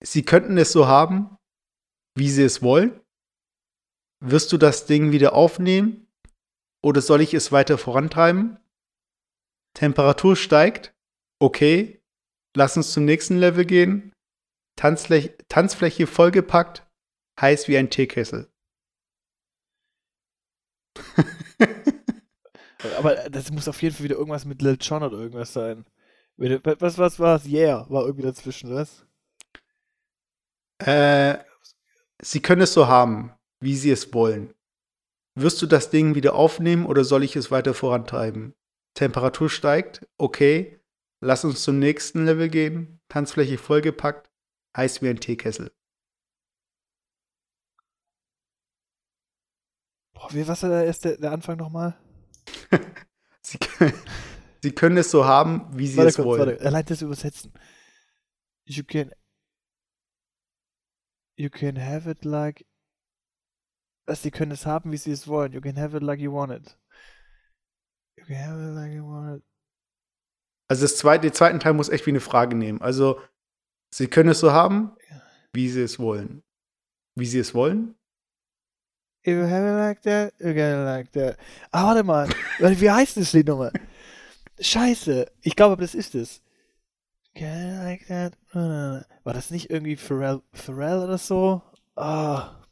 [0.03, 1.37] sie könnten es so haben,
[2.17, 3.01] wie sie es wollen.
[4.21, 6.09] Wirst du das Ding wieder aufnehmen?
[6.83, 8.59] Oder soll ich es weiter vorantreiben?
[9.75, 10.95] Temperatur steigt.
[11.39, 12.01] Okay.
[12.57, 14.13] Lass uns zum nächsten Level gehen.
[14.77, 16.87] Tanzfläche, Tanzfläche vollgepackt.
[17.41, 18.51] Heiß wie ein Teekessel.
[22.99, 25.85] Aber das muss auf jeden Fall wieder irgendwas mit Lil Jon oder irgendwas sein.
[26.37, 27.47] Was, was war's?
[27.47, 29.07] Yeah, war irgendwie dazwischen, was?
[30.79, 31.39] Äh,
[32.21, 34.53] sie können es so haben, wie sie es wollen.
[35.35, 38.55] Wirst du das Ding wieder aufnehmen oder soll ich es weiter vorantreiben?
[38.95, 40.81] Temperatur steigt, okay.
[41.21, 43.01] Lass uns zum nächsten Level gehen.
[43.09, 44.31] Tanzfläche vollgepackt,
[44.77, 45.73] heiß wie ein Teekessel.
[50.17, 51.97] Boah, wie, was war der der Anfang nochmal?
[53.43, 53.93] Sie, können-
[54.63, 56.49] sie können es so haben, wie sie Warte es kurz, wollen.
[56.51, 56.67] warte.
[56.67, 57.53] Allein das übersetzen.
[58.65, 59.13] You can.
[61.37, 62.67] You can have it like.
[64.07, 65.53] Was, sie können es haben, wie sie es wollen.
[65.53, 66.77] You can have it like you want it.
[68.19, 69.45] You can have it like you want it.
[70.69, 72.81] Also das zweite, den zweiten Teil muss echt wie eine Frage nehmen.
[72.81, 73.21] Also,
[73.95, 74.97] sie können es so haben,
[75.53, 76.43] wie sie es wollen.
[77.15, 77.95] Wie sie es wollen?
[79.27, 81.37] If you have it like that, you get it like that.
[81.73, 82.29] Ah, warte mal.
[82.61, 83.73] Wie heißt das Lied nochmal?
[84.61, 85.27] Scheiße.
[85.43, 86.41] Ich glaube, das ist es.
[87.35, 88.35] Can I like that?
[88.55, 91.61] War das nicht irgendwie Pharrell, Pharrell oder so?
[91.97, 92.63] Ah.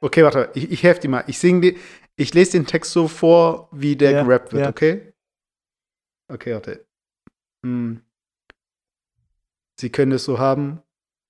[0.00, 1.24] Okay, warte, ich, ich helfe dir mal.
[1.28, 1.80] Ich singe dir,
[2.16, 4.68] ich lese den Text so vor, wie der Ja, gerappt wird, ja.
[4.68, 5.12] okay?
[6.28, 6.84] Okay, warte.
[7.62, 8.02] Hm.
[9.78, 10.82] Sie können es so haben,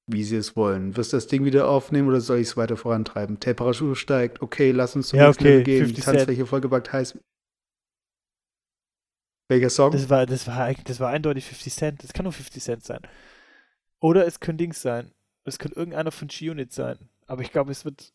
[0.06, 0.96] wie Sie es wollen.
[0.96, 3.40] Wirst du das Ding wieder aufnehmen oder soll ich es weiter vorantreiben?
[3.40, 5.78] Temperatur steigt, okay, lass uns zum Ja, nächsten okay, Level gehen.
[5.94, 6.16] Die 50 Cent.
[6.18, 7.18] Tanzfläche vollgebackt heiß.
[9.48, 9.92] Welcher Song?
[9.92, 12.02] Das war, das war das war eindeutig 50 Cent.
[12.02, 13.00] Das kann nur 50 Cent sein.
[14.00, 15.12] Oder es könnte Dings sein.
[15.44, 16.98] Es könnte irgendeiner von G-Unit sein.
[17.26, 18.12] Aber ich glaube, es wird.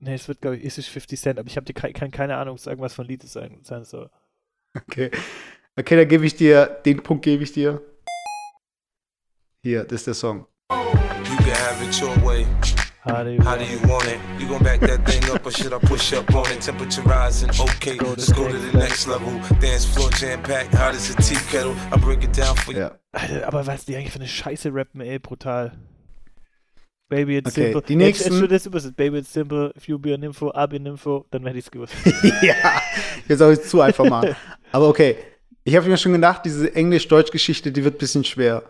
[0.00, 2.10] Ne, es wird, glaube ich, es ist 50 Cent, aber ich habe die ke- kein,
[2.12, 4.10] keine Ahnung, ob es irgendwas von Lied sein, sein soll.
[4.76, 5.10] Okay.
[5.76, 7.82] Okay, dann gebe ich dir, den Punkt gebe ich dir.
[9.62, 10.46] Hier, das ist der Song.
[11.58, 12.46] Have it your way.
[13.04, 14.18] How do you How do you want it?
[14.38, 16.60] You gon' back that thing up or should I push up on it?
[16.60, 17.96] Temperature rising, okay.
[17.98, 19.30] Let's go to the next level.
[19.60, 21.74] Dance floor jam packed, hot as a tea kettle.
[21.92, 22.90] I break it down for you.
[23.12, 25.72] Alter, aber was die eigentlich für eine Scheiße rappen, ey, brutal.
[27.08, 27.82] Baby, it's Okay, simple.
[27.82, 28.96] die Jetzt- nächsten- Jetzt, jetzt übersetzt.
[28.96, 29.72] Baby, it's simple.
[29.76, 31.94] If you be an info, I be an info, dann hätte ich's gewusst.
[32.42, 32.54] ja,
[33.26, 34.36] jetzt auch zu einfach mal.
[34.72, 35.16] Aber okay,
[35.64, 38.62] ich habe mir schon gedacht, diese Englisch-Deutsch-Geschichte, die wird ein bisschen schwer.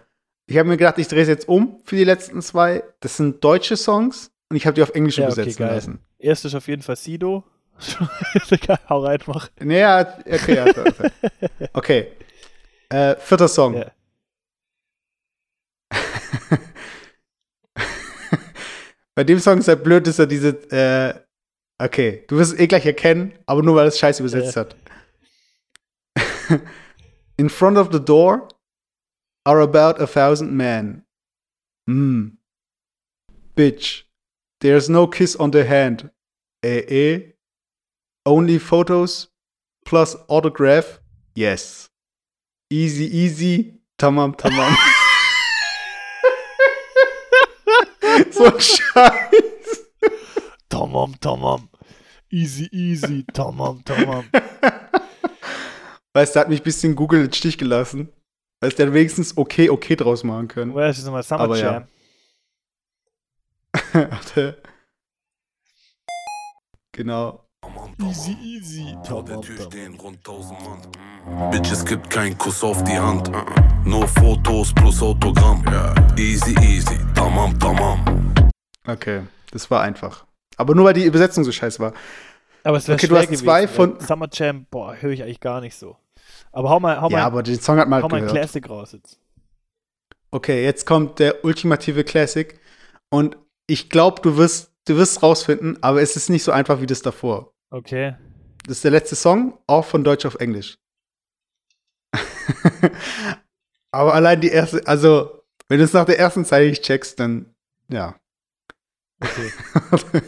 [0.50, 2.82] Ich habe mir gedacht, ich drehe es jetzt um für die letzten zwei.
[3.00, 5.74] Das sind deutsche Songs und ich habe die auf Englisch Ja, okay, übersetzen geil.
[5.74, 5.98] lassen.
[6.18, 7.44] Erst ist auf jeden Fall Sido.
[8.88, 9.50] Hau rein, mach.
[9.60, 11.04] Naja, okay, also, also.
[11.74, 12.12] okay.
[12.88, 13.74] Äh, vierter Song.
[13.74, 13.92] Ja.
[19.14, 21.14] Bei dem Song ist er blöd, dass er diese, äh,
[21.84, 24.62] okay, du wirst es eh gleich erkennen, aber nur weil es scheiße übersetzt Ja.
[24.62, 24.76] hat.
[27.36, 28.48] In front of the door
[29.48, 31.04] are about a thousand men.
[31.86, 32.36] Hmm.
[33.56, 34.02] Bitch.
[34.60, 36.10] There's no kiss on the hand.
[36.62, 37.20] Eh, eh.
[38.26, 39.28] Only photos
[39.86, 41.00] plus autograph.
[41.34, 41.88] Yes.
[42.70, 43.80] Easy, easy.
[43.98, 44.70] Tamam, tamam.
[48.30, 49.86] so ein Scheiß.
[50.68, 51.70] Tamam, tamam.
[52.30, 53.24] Easy, easy.
[53.32, 54.26] Tamam, tamam.
[56.12, 58.12] Weißt du, hat mich ein bisschen Google in den Stich gelassen.
[58.60, 60.74] Weil der wenigstens okay, okay draus machen können.
[60.74, 61.22] Woher ist das nochmal?
[61.22, 61.72] Summer Aber ja.
[61.72, 61.86] Jam.
[64.10, 64.62] Warte.
[66.92, 67.44] Genau.
[68.00, 68.96] Easy, easy.
[69.04, 70.80] Vor der Tür stehen rund 1000 Mann.
[71.26, 71.50] Mm.
[71.50, 73.28] Bitch, es gibt keinen Kuss auf die Hand.
[73.28, 73.88] Uh -uh.
[73.88, 75.64] Nur Fotos plus Autogramm.
[76.16, 76.98] Easy, easy.
[77.14, 78.34] Tamam, tamam.
[78.86, 79.22] Okay.
[79.50, 80.24] Das war einfach.
[80.56, 81.92] Aber nur weil die Übersetzung so scheiße war.
[82.64, 83.44] Aber es wäre Okay, du schwer hast gewesen.
[83.44, 85.96] zwei von- Summer Jam, boah, höre ich eigentlich gar nicht so.
[86.52, 88.22] Aber hau mal, hau ja, mal, aber den Song hat man hau halt mal ein
[88.24, 88.38] gehört.
[88.38, 89.20] Classic raus jetzt.
[90.30, 92.60] Okay, jetzt kommt der ultimative Classic.
[93.10, 93.36] Und
[93.66, 97.02] ich glaube, du wirst, du wirst rausfinden, aber es ist nicht so einfach wie das
[97.02, 97.52] davor.
[97.70, 98.16] Okay.
[98.66, 100.78] Das ist der letzte Song, auch von Deutsch auf Englisch.
[103.90, 107.54] aber allein die erste, also, wenn du es nach der ersten Zeile nicht checkst, dann,
[107.88, 108.18] ja.
[109.20, 109.52] Okay.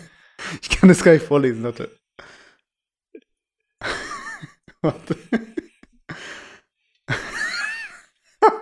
[0.62, 1.90] ich kann das gar nicht vorlesen, warte.
[4.80, 5.16] warte.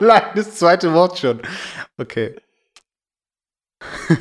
[0.00, 1.42] Allein das zweite Wort schon.
[1.96, 2.36] Okay.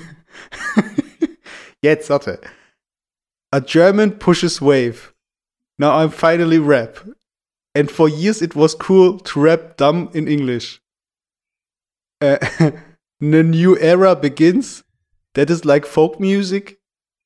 [1.82, 2.42] Jetzt, warte.
[3.52, 5.14] A German pushes wave.
[5.78, 7.06] Now I'm finally rap.
[7.76, 10.82] And for years it was cool to rap dumb in English.
[12.20, 12.38] Uh,
[13.20, 14.84] the new era begins.
[15.36, 16.80] That is like folk music.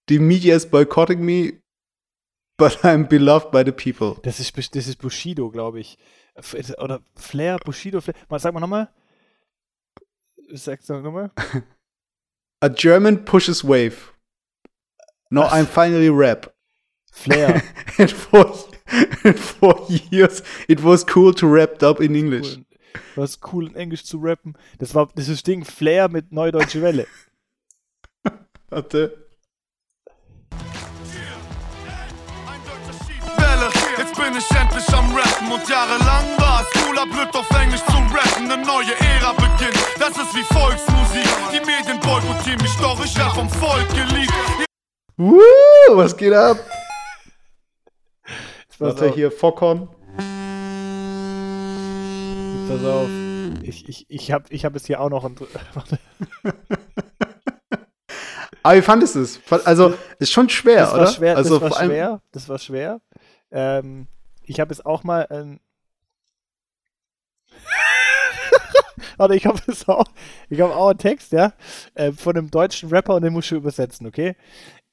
[0.08, 1.60] The media is boycotting me,
[2.58, 4.20] but I'm beloved by the people.
[4.24, 5.97] Das ist, das ist Bushido, glaube ich.
[6.78, 8.16] Oder Flair, Bushido, Flair.
[8.30, 8.90] Mal, sag mal nochmal.
[10.54, 11.32] Sag nochmal.
[12.62, 14.14] A German pushes wave.
[15.32, 15.54] Now Ach.
[15.54, 16.54] I'm finally rap.
[17.12, 17.64] Flair.
[17.98, 18.54] and for,
[19.24, 22.56] and for years it was cool to rap dub in English.
[22.56, 22.66] Cool.
[23.16, 24.56] Was cool in Englisch zu rappen.
[24.80, 27.08] Das war das ist Ding Flair mit Neudeutsche Welle.
[28.70, 29.21] Warte.
[34.32, 38.50] Bin ich endlich am Rappen und jahrelang war es cooler, blöd auf Englisch zu rappen.
[38.50, 41.28] Eine neue Ära beginnt, das ist wie Volksmusik.
[41.52, 44.34] Die Medien boykottieren mich, doch ich werd vom Volk geliebt.
[45.18, 45.38] Woo,
[45.90, 46.58] was geht ab?
[48.24, 49.90] Pass Warte, auf, hier Focon.
[52.68, 53.10] pass auf.
[53.64, 55.24] Ich, ich, ich habe ich hab es hier auch noch.
[55.74, 56.00] Warte.
[58.64, 59.40] Aber wie fandest du es?
[59.66, 61.02] Also, ist schon schwer, das oder?
[61.02, 61.38] war schwer.
[61.38, 62.22] also, das war vor allem, schwer.
[62.32, 63.02] Das war schwer.
[63.52, 64.08] Ähm,
[64.44, 65.28] ich habe es auch mal.
[65.30, 65.60] Ähm,
[69.18, 70.06] Warte, ich habe es auch.
[70.50, 71.54] Ich habe auch einen Text, ja,
[71.96, 74.36] äh, von einem deutschen Rapper und den musst du übersetzen, okay?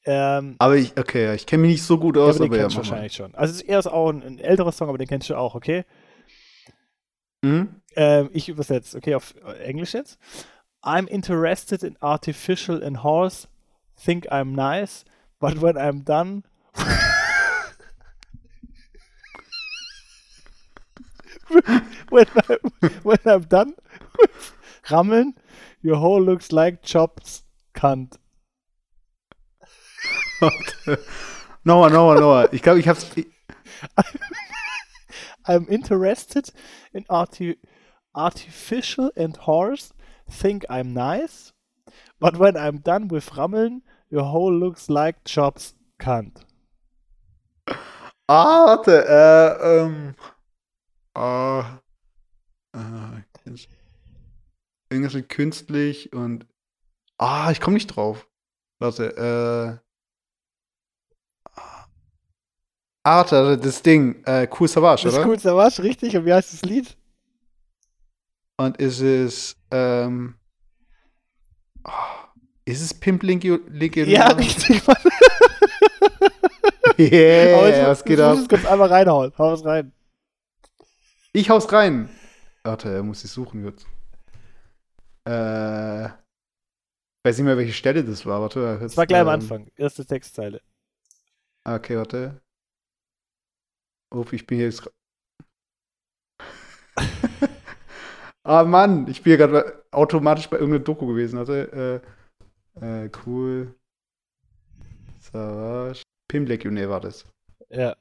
[0.05, 2.61] Ähm, Aber ich, okay, ja, ich kenne mich nicht so gut ja, aus, aber den
[2.61, 3.35] aber ja, wahrscheinlich schon.
[3.35, 5.85] Also es ist auch ein, ein älterer Song, aber den kennst du auch, okay?
[7.43, 7.81] Mhm.
[7.95, 10.19] Ähm, ich übersetze, okay, auf Englisch jetzt.
[10.83, 13.49] I'm interested in artificial and horse,
[14.03, 15.05] think I'm nice,
[15.41, 16.43] but when I'm done.
[22.11, 22.59] when, I'm,
[23.03, 23.75] when I'm done
[24.19, 24.55] with
[24.89, 25.33] Rammeln,
[25.83, 27.43] your hole looks like chopped
[27.75, 28.17] cunt.
[31.65, 32.49] Nochmal, nochmal, nochmal.
[32.53, 33.11] Ich glaube, ich hab's.
[35.45, 36.51] I'm interested
[36.93, 37.57] in arti
[38.15, 39.93] artificial and horse,
[40.31, 41.53] think I'm nice,
[42.21, 46.45] but when I'm done with Rammeln, your hole looks like chops cunt.
[48.29, 50.15] ah, warte, äh, ähm.
[51.19, 51.81] Ah.
[52.75, 53.51] Äh,
[54.89, 56.47] irgendwas mit künstlich und.
[57.19, 58.29] Ah, ich komme nicht drauf.
[58.79, 61.59] Warte, äh.
[63.03, 65.29] Ah, warte, das Ding, äh, Cool Savage, Das ist oder?
[65.29, 66.17] cool, Savage, richtig.
[66.17, 66.97] Und wie heißt das Lied?
[68.57, 70.37] Und ist es, ähm.
[71.83, 72.29] ah,
[72.65, 74.05] ist es Pimp Linky Linky?
[74.05, 74.97] Ja, richtig, Mann.
[77.01, 78.37] Yeah, was geht ab?
[78.37, 79.33] musst du es kurz einmal reinhauen.
[79.39, 79.93] Hau es rein.
[81.33, 82.09] Ich hau's rein.
[82.65, 83.87] Warte, er muss ich suchen jetzt.
[85.25, 86.09] Äh.
[87.25, 88.41] Weiß nicht mehr, welche Stelle das war.
[88.41, 88.79] Warte.
[88.81, 89.71] Das war gleich am ähm, Anfang.
[89.77, 90.63] Erste Textzeile.
[91.65, 92.41] Okay, warte.
[94.15, 94.91] Uff, ich bin hier jetzt.
[98.45, 101.39] ah, Mann, ich bin hier gerade automatisch bei irgendeiner Doku gewesen.
[101.39, 102.03] Warte.
[102.81, 103.75] Äh, äh, cool.
[105.21, 106.03] Savage.
[106.29, 107.27] Pimblek June war das.
[107.69, 107.97] Ja.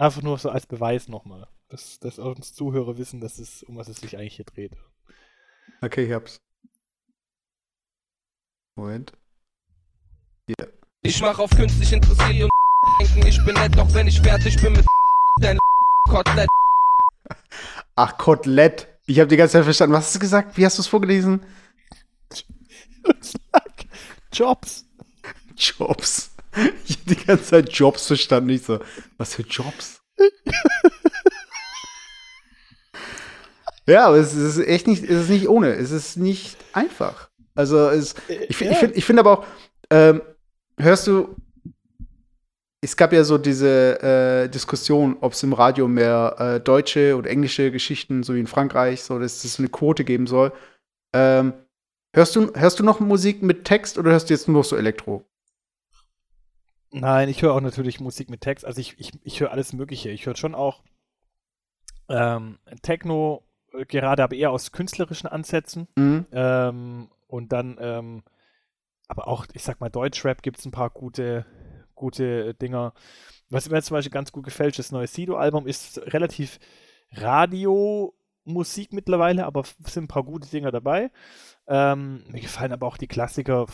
[0.00, 1.46] Einfach nur so als Beweis nochmal.
[1.68, 4.72] Dass, dass uns Zuhörer wissen, dass es, um was es sich eigentlich hier dreht.
[5.82, 6.40] Okay, ich hab's.
[8.76, 9.12] Moment.
[11.02, 12.50] Ich mach auf künstlich interessiert und
[12.98, 14.86] denken, ich bin nett, doch wenn ich fertig bin mit
[15.42, 15.58] dein
[16.08, 16.48] Kotelett.
[17.94, 18.88] Ach, Kotelett.
[19.04, 19.92] Ich habe die ganze Zeit verstanden.
[19.92, 20.56] Was hast du gesagt?
[20.56, 21.44] Wie hast du es vorgelesen?
[24.32, 24.86] Jobs.
[25.58, 26.29] Jobs.
[26.86, 28.50] Ich habe die ganze Zeit Jobs verstanden.
[28.50, 28.80] Ich so,
[29.16, 30.02] was für Jobs?
[33.86, 35.74] ja, aber es ist echt nicht, es ist nicht ohne.
[35.74, 37.30] Es ist nicht einfach.
[37.54, 39.46] Also, es, ich, ich finde ich find aber auch,
[39.90, 40.22] ähm,
[40.78, 41.36] hörst du,
[42.82, 47.30] es gab ja so diese äh, Diskussion, ob es im Radio mehr äh, deutsche oder
[47.30, 50.52] englische Geschichten, so wie in Frankreich, so dass es eine Quote geben soll.
[51.12, 51.52] Ähm,
[52.14, 54.76] hörst, du, hörst du noch Musik mit Text oder hörst du jetzt nur noch so
[54.76, 55.29] Elektro?
[56.92, 58.64] Nein, ich höre auch natürlich Musik mit Text.
[58.64, 60.10] Also ich, ich, ich höre alles Mögliche.
[60.10, 60.82] Ich höre schon auch
[62.08, 65.88] ähm, Techno, äh, gerade aber eher aus künstlerischen Ansätzen.
[65.96, 66.26] Mhm.
[66.32, 68.22] Ähm, und dann, ähm,
[69.06, 71.46] aber auch, ich sag mal, Deutschrap gibt es ein paar gute,
[71.94, 72.92] gute Dinger.
[73.50, 76.58] Was mir zum Beispiel ganz gut gefällt, das neue Sido-Album ist relativ
[77.12, 81.10] Radio-Musik mittlerweile, aber es sind ein paar gute Dinger dabei.
[81.66, 83.66] Ähm, mir gefallen aber auch die Klassiker,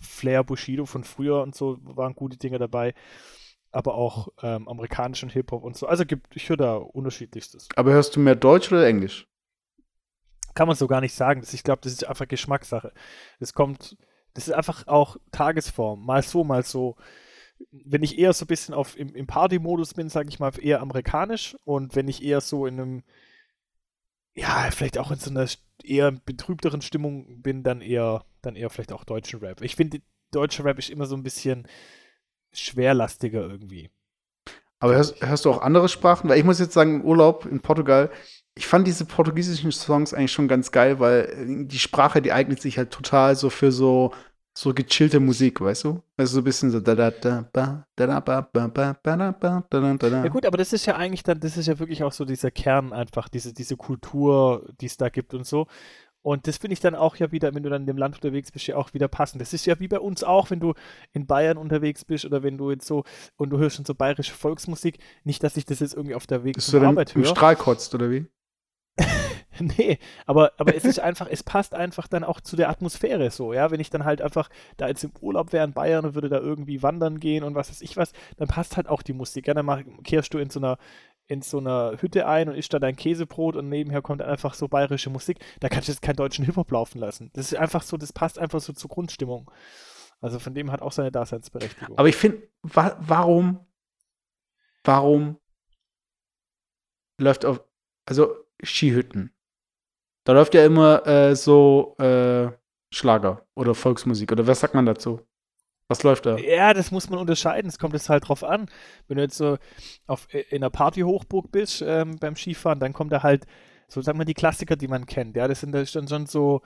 [0.00, 2.94] Flair, Bushido von früher und so, waren gute Dinger dabei.
[3.72, 5.86] Aber auch ähm, amerikanischen Hip-Hop und so.
[5.86, 7.68] Also gibt, ich höre da unterschiedlichstes.
[7.76, 9.28] Aber hörst du mehr Deutsch oder Englisch?
[10.54, 11.40] Kann man so gar nicht sagen.
[11.40, 12.92] Das, ich glaube, das ist einfach Geschmackssache.
[13.38, 13.96] Das kommt,
[14.34, 16.04] das ist einfach auch Tagesform.
[16.04, 16.96] Mal so, mal so.
[17.70, 20.80] Wenn ich eher so ein bisschen auf, im, im Party-Modus bin, sage ich mal, eher
[20.80, 21.56] amerikanisch.
[21.64, 23.02] Und wenn ich eher so in einem,
[24.34, 25.46] ja, vielleicht auch in so einer
[25.84, 29.62] eher betrübteren Stimmung bin, dann eher, dann eher vielleicht auch deutschen Rap.
[29.62, 31.66] Ich finde, deutscher Rap ist immer so ein bisschen
[32.52, 33.90] schwerlastiger irgendwie.
[34.80, 36.28] Aber hörst, hörst du auch andere Sprachen?
[36.28, 38.10] Weil ich muss jetzt sagen, im Urlaub in Portugal,
[38.54, 42.60] ich fand diese portugiesischen Songs eigentlich schon ganz geil, weil äh, die Sprache, die eignet
[42.60, 44.12] sich halt total so für so,
[44.56, 46.02] so gechillte Musik, weißt du?
[46.16, 49.16] Also so ein bisschen so da da da ba da da ba ba ba ba
[49.16, 50.24] da ba da da da da.
[50.24, 52.50] Ja gut, aber das ist ja eigentlich dann, das ist ja wirklich auch so dieser
[52.50, 55.66] Kern einfach, diese, diese Kultur, die es da gibt und so.
[56.22, 58.52] Und das finde ich dann auch ja wieder, wenn du dann in dem Land unterwegs
[58.52, 59.40] bist, ja auch wieder passend.
[59.40, 60.74] Das ist ja wie bei uns auch, wenn du
[61.12, 63.04] in Bayern unterwegs bist oder wenn du jetzt so
[63.36, 64.98] und du hörst schon so bayerische Volksmusik.
[65.24, 67.30] Nicht, dass ich das jetzt irgendwie auf der Weg zur Arbeit im höre.
[67.30, 68.26] Strahl kotzt, oder wie?
[69.60, 73.52] Nee, aber, aber es ist einfach, es passt einfach dann auch zu der Atmosphäre so,
[73.52, 73.70] ja.
[73.70, 74.48] Wenn ich dann halt einfach
[74.78, 77.68] da jetzt im Urlaub wäre in Bayern und würde da irgendwie wandern gehen und was
[77.68, 79.48] weiß ich was, dann passt halt auch die Musik.
[79.48, 80.78] Ja, dann mach, kehrst du in so einer
[81.30, 84.66] in so einer Hütte ein und isst da dein Käsebrot und nebenher kommt einfach so
[84.66, 85.38] bayerische Musik.
[85.60, 87.30] Da kannst du jetzt keinen deutschen Hip-Hop laufen lassen.
[87.34, 89.48] Das ist einfach so, das passt einfach so zur Grundstimmung.
[90.20, 91.96] Also von dem hat auch seine Daseinsberechtigung.
[91.96, 93.64] Aber ich finde, wa warum,
[94.82, 95.38] warum
[97.16, 97.62] läuft auf,
[98.06, 99.32] also Skihütten.
[100.24, 102.50] Da läuft ja immer äh, so äh,
[102.92, 105.20] Schlager oder Volksmusik oder was sagt man dazu?
[105.90, 106.36] Was läuft da?
[106.36, 107.68] Ja, das muss man unterscheiden.
[107.68, 108.70] Es kommt jetzt halt drauf an.
[109.08, 109.58] Wenn du jetzt so
[110.06, 113.44] auf, in einer Partyhochburg bist ähm, beim Skifahren, dann kommt da halt,
[113.88, 115.34] so sagen wir, die Klassiker, die man kennt.
[115.34, 116.62] Ja, das sind dann schon so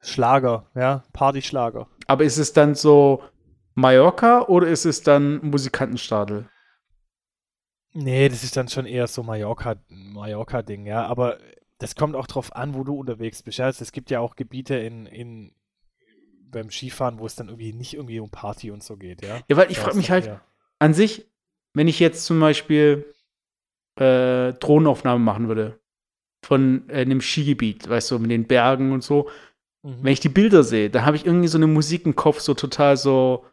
[0.00, 1.88] Schlager, ja, Partyschlager.
[2.08, 3.22] Aber ist es dann so
[3.74, 6.46] Mallorca oder ist es dann Musikantenstadel?
[7.94, 11.06] Nee, das ist dann schon eher so Mallorca, Mallorca-Ding, ja.
[11.06, 11.38] Aber
[11.78, 13.56] das kommt auch drauf an, wo du unterwegs bist.
[13.56, 13.70] Ja?
[13.70, 15.54] Es gibt ja auch Gebiete in, in
[16.56, 19.42] beim Skifahren, wo es dann irgendwie nicht irgendwie um Party und so geht, ja.
[19.48, 20.40] Ja, weil ich frage mich halt eher-
[20.80, 21.26] an sich,
[21.74, 23.04] wenn ich jetzt zum Beispiel
[24.00, 25.78] äh, Drohnenaufnahmen machen würde
[26.44, 29.28] von äh, einem Skigebiet, weißt du, mit den Bergen und so,
[29.82, 29.98] Mhm.
[30.02, 32.54] wenn ich die Bilder sehe, dann habe ich irgendwie so eine Musik im Kopf, so
[32.54, 33.44] total so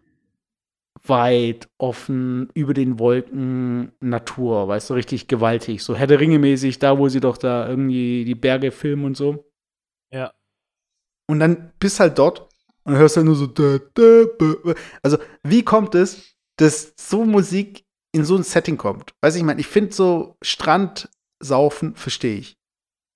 [1.05, 6.79] weit, offen, über den Wolken, Natur, weißt du, richtig gewaltig, so Herr der Ringe mäßig,
[6.79, 9.51] da wo sie doch da irgendwie die Berge filmen und so.
[10.11, 10.33] Ja.
[11.29, 12.47] Und dann bist halt dort
[12.83, 13.47] und hörst halt nur so.
[13.47, 14.25] Da, da.
[15.01, 19.13] Also, wie kommt es, dass so Musik in so ein Setting kommt?
[19.21, 21.09] Weiß ich, ich meine, ich finde so Strand
[21.39, 22.57] saufen, verstehe ich.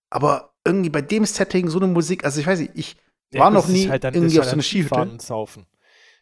[0.10, 2.96] Aber irgendwie bei dem Setting so eine Musik, also ich weiß nicht, ich
[3.34, 4.88] Ja, war noch nie halt dann- irgendwie auf halt so dann einer Skihütte.
[4.88, 5.66] Skifahren und Saufen.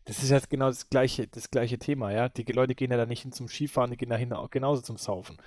[0.06, 2.30] Das ist jetzt genau das gleiche, das gleiche Thema, ja.
[2.30, 4.82] Die Leute gehen ja da nicht hin zum Skifahren, die gehen da hin auch genauso
[4.84, 5.38] zum Saufen.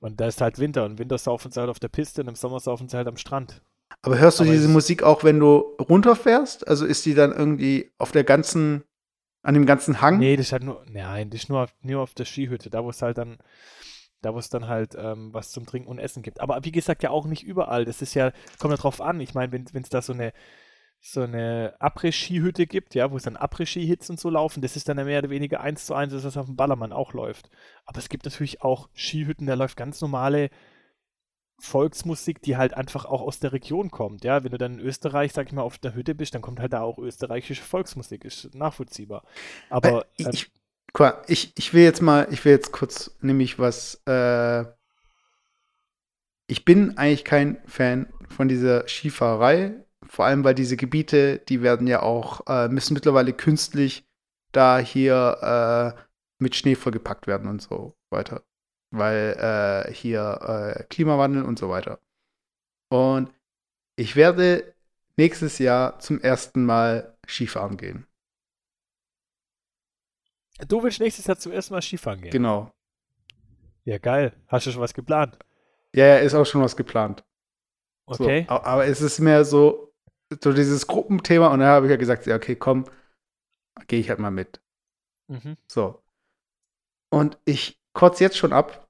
[0.00, 2.28] Und da ist halt Winter und im Winter saufen sie halt auf der Piste und
[2.28, 3.60] im Sommer saufen sie halt am Strand.
[4.02, 6.66] Aber hörst du Aber diese es- Musik auch, wenn du runterfährst?
[6.66, 8.84] Also ist die dann irgendwie auf der ganzen,
[9.42, 10.18] an dem ganzen Hang?
[10.18, 12.82] Nee, das ist halt nur, nein, das ist nur auf, nur auf der Skihütte, da
[12.84, 13.38] wo es halt dann,
[14.22, 16.40] da wo es dann halt ähm, was zum Trinken und Essen gibt.
[16.40, 17.84] Aber wie gesagt, ja auch nicht überall.
[17.84, 19.20] Das ist ja, kommt ja drauf an.
[19.20, 20.32] Ich meine, wenn es da so eine,
[21.02, 24.96] so eine Après-Ski-Hütte gibt, ja, wo es dann Après-Ski-Hits und so laufen, das ist dann
[25.02, 27.48] mehr oder weniger eins zu eins, das was auf dem Ballermann auch läuft.
[27.86, 30.50] Aber es gibt natürlich auch Skihütten, da läuft ganz normale
[31.60, 34.42] Volksmusik, die halt einfach auch aus der Region kommt, ja.
[34.42, 36.72] Wenn du dann in Österreich, sag ich mal, auf der Hütte bist, dann kommt halt
[36.72, 39.22] da auch österreichische Volksmusik, ist nachvollziehbar.
[39.68, 40.50] Aber ich, ähm, ich,
[40.98, 44.64] mal, ich, ich will jetzt mal, ich will jetzt kurz nämlich was, äh,
[46.46, 51.86] ich bin eigentlich kein Fan von dieser Skifahrerei, vor allem weil diese Gebiete, die werden
[51.86, 54.04] ja auch, äh, müssen mittlerweile künstlich
[54.52, 56.00] da hier äh,
[56.38, 58.42] mit Schnee vollgepackt werden und so weiter.
[58.90, 62.00] Weil äh, hier äh, Klimawandel und so weiter.
[62.88, 63.32] Und
[63.96, 64.74] ich werde
[65.16, 68.06] nächstes Jahr zum ersten Mal Skifahren gehen.
[70.66, 72.30] Du willst nächstes Jahr zum ersten Mal Skifahren gehen.
[72.30, 72.70] Genau.
[73.84, 74.34] Ja, geil.
[74.48, 75.38] Hast du schon was geplant?
[75.94, 77.24] Ja, ja, ist auch schon was geplant.
[78.06, 78.46] Okay.
[78.48, 79.92] So, aber es ist mehr so,
[80.42, 82.86] so dieses Gruppenthema und dann habe ich ja gesagt, ja, okay, komm,
[83.86, 84.60] gehe ich halt mal mit.
[85.28, 85.56] Mhm.
[85.66, 86.02] So.
[87.10, 88.88] Und ich kotze jetzt schon ab,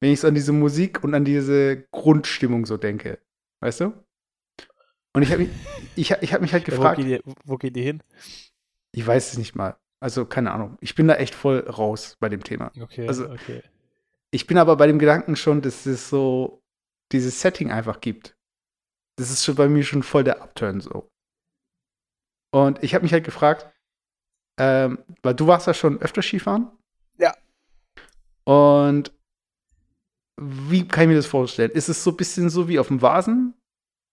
[0.00, 3.18] wenn ich so an diese Musik und an diese Grundstimmung so denke.
[3.60, 3.92] Weißt du?
[5.14, 5.50] Und ich habe mich,
[5.96, 8.02] ich, hab- ich hab mich halt Ja, wo, gefragt, geht die, wo geht die hin?
[8.92, 9.76] ich weiß es nicht mal.
[10.00, 10.76] Also, keine Ahnung.
[10.80, 12.70] Ich bin da echt voll raus bei dem Thema.
[12.80, 13.62] Okay, Also- okay.
[14.30, 16.60] Ich bin aber bei dem Gedanken schon, dass es so
[17.12, 18.36] dieses Setting einfach gibt.
[19.16, 21.08] Das ist schon bei mir schon voll der Upturn so.
[22.50, 23.70] Und ich habe mich halt gefragt,
[24.58, 26.70] ähm, weil du warst ja schon öfter Skifahren.
[27.18, 27.32] Ja.
[28.44, 29.12] Und
[30.40, 31.70] wie kann ich mir das vorstellen?
[31.70, 33.54] Ist es so ein bisschen so wie auf dem Vasen?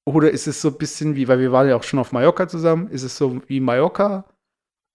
[0.06, 2.48] Oder ist es so ein bisschen wie, weil wir waren ja auch schon auf Mallorca
[2.48, 4.26] zusammen, ist es so wie Mallorca?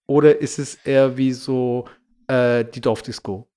[0.09, 1.89] Oder ist es eher wie so
[2.29, 3.49] äh, die Dorfdisco?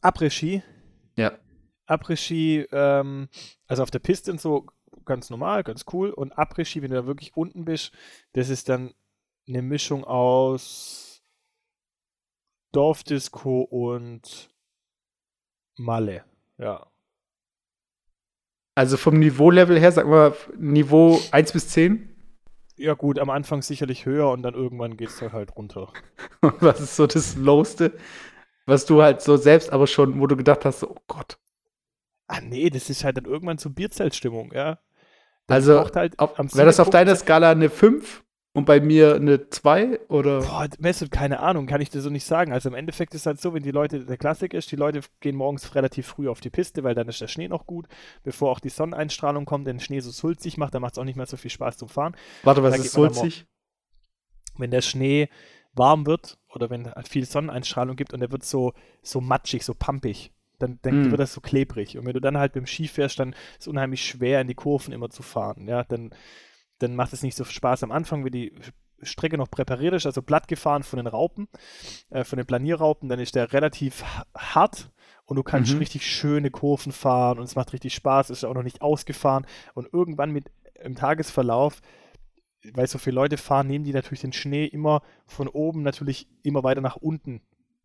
[0.00, 0.62] Après-Ski.
[1.16, 1.38] Ja.
[1.86, 3.28] Après-Ski, ähm,
[3.66, 4.66] also auf der Piste und so
[5.04, 6.10] ganz normal, ganz cool.
[6.10, 7.92] Und Après-Ski, wenn du da wirklich unten bist,
[8.32, 8.94] das ist dann
[9.48, 11.15] eine Mischung aus
[12.76, 14.50] Dorfdisco und
[15.76, 16.24] Malle.
[16.58, 16.86] Ja.
[18.74, 22.14] Also vom Niveau-Level her, sag mal, Niveau 1 bis 10?
[22.76, 25.90] Ja, gut, am Anfang sicherlich höher und dann irgendwann geht es dann halt runter.
[26.42, 27.96] Was ist so das Lowste,
[28.66, 31.38] was du halt so selbst aber schon, wo du gedacht hast, oh Gott.
[32.26, 34.80] Ah, nee, das ist halt dann irgendwann so Bierzeltstimmung, ja.
[35.46, 38.25] Das Also, halt Wäre das auf 57 deiner Skala eine 5
[38.56, 40.00] und bei mir eine 2?
[40.08, 40.40] Oder?
[40.40, 42.52] Boah, Mesut, keine Ahnung, kann ich dir so nicht sagen.
[42.52, 45.36] Also im Endeffekt ist halt so, wenn die Leute, der Klassik ist, die Leute gehen
[45.36, 47.86] morgens relativ früh auf die Piste, weil dann ist der Schnee noch gut,
[48.24, 51.16] bevor auch die Sonneneinstrahlung kommt, den Schnee so sulzig macht, dann macht es auch nicht
[51.16, 52.16] mehr so viel Spaß zum Fahren.
[52.42, 53.46] Warte, was ist sulzig?
[54.58, 55.28] Wenn der Schnee
[55.74, 59.74] warm wird oder wenn halt viel Sonneneinstrahlung gibt und der wird so, so matschig, so
[59.74, 61.10] pampig, dann, dann Mm.
[61.10, 61.98] wird das so klebrig.
[61.98, 64.48] Und wenn du dann halt mit dem Ski fährst, dann ist es unheimlich schwer, in
[64.48, 65.68] die Kurven immer zu fahren.
[65.68, 66.14] Ja, dann,
[66.78, 68.52] dann macht es nicht so viel Spaß am Anfang, wenn die
[69.02, 71.48] Strecke noch präpariert ist, also platt gefahren von den Raupen,
[72.10, 74.90] äh, von den Planierraupen, dann ist der relativ ha- hart
[75.26, 75.80] und du kannst Mhm.
[75.80, 79.92] richtig schöne Kurven fahren und es macht richtig Spaß, ist auch noch nicht ausgefahren und
[79.92, 80.50] irgendwann mit
[80.82, 81.80] im Tagesverlauf
[82.72, 86.64] weil so viele Leute fahren, nehmen die natürlich den Schnee immer von oben natürlich immer
[86.64, 87.40] weiter nach unten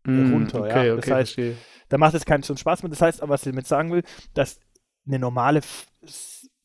[0.06, 0.74] Mm, runter, ja.
[0.78, 1.64] okay, Das okay, heißt, verstehe.
[1.88, 2.90] da macht es keinen Spaß mehr.
[2.90, 4.02] Das heißt aber, was ich damit sagen will,
[4.34, 4.58] dass
[5.06, 5.60] eine normale,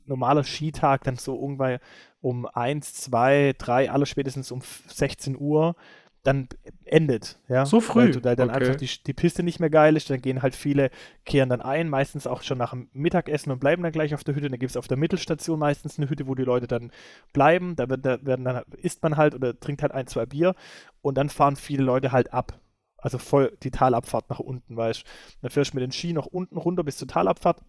[0.08, 1.80] normaler Skitag dann so irgendwann
[2.22, 5.76] um 1, 2, 3, aller spätestens um f- 16 Uhr
[6.24, 6.50] dann
[6.84, 7.40] endet.
[7.48, 7.66] Ja?
[7.66, 8.02] So früh?
[8.02, 8.60] Weil, du- weil dann Okay.
[8.60, 10.90] einfach die, die Piste nicht mehr geil ist, dann gehen halt viele,
[11.26, 14.36] kehren dann ein, meistens auch schon nach dem Mittagessen und bleiben dann gleich auf der
[14.36, 14.50] Hütte.
[14.50, 16.92] Dann gibt es auf der Mittelstation meistens eine Hütte, wo die Leute dann
[17.32, 17.76] bleiben.
[17.78, 20.54] Da, wird, da werden dann, isst man halt oder trinkt halt ein, zwei Bier
[21.02, 22.60] und dann fahren viele Leute halt ab.
[22.98, 25.08] Also voll die Talabfahrt nach unten, weißt du.
[25.44, 27.62] Dann fährst du mit den Ski noch unten runter bis zur Talabfahrt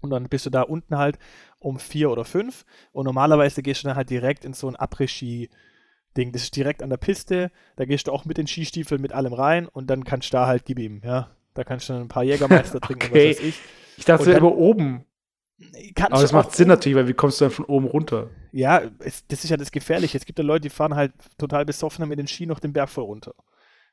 [0.00, 1.18] und dann bist du da unten halt
[1.58, 6.32] um vier oder fünf und normalerweise gehst du dann halt direkt in so ein Après-Ski-Ding.
[6.32, 9.32] Das ist direkt an der Piste, da gehst du auch mit den Skistiefeln mit allem
[9.32, 11.30] rein und dann kannst du da halt gib ihm, ja.
[11.54, 13.30] Da kannst du dann ein paar Jägermeister trinken Okay.
[13.30, 13.60] was weiß ich.
[13.96, 15.04] Ich dachte dann- über oben.
[15.98, 18.28] Aber das macht Sinn natürlich, weil wie kommst du dann von oben runter?
[18.52, 20.18] Ja, es, das ist ja das Gefährliche.
[20.18, 22.90] Es gibt ja Leute, die fahren halt total besoffen mit den Ski noch den Berg
[22.90, 23.34] voll runter.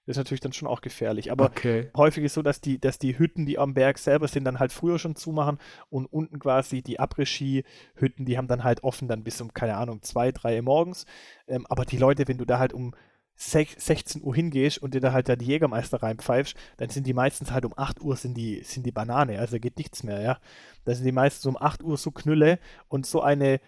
[0.05, 1.31] Das ist natürlich dann schon auch gefährlich.
[1.31, 1.89] Aber okay.
[1.95, 4.73] häufig ist so, dass die, dass die Hütten, die am Berg selber sind, dann halt
[4.73, 9.39] früher schon zumachen und unten quasi die Après-Ski-Hütten, die haben dann halt offen dann bis
[9.39, 11.05] um, keine Ahnung, zwei, drei Uhr morgens.
[11.47, 12.93] Ähm, aber die Leute, wenn du da halt um
[13.37, 17.13] sech- 16 Uhr hingehst und dir da halt da die Jägermeister reinpfeifst, dann sind die
[17.13, 20.39] meistens halt um 8 Uhr sind die, sind die Banane, also geht nichts mehr, ja.
[20.85, 23.59] Da sind die meistens um 8 Uhr so Knülle und so eine,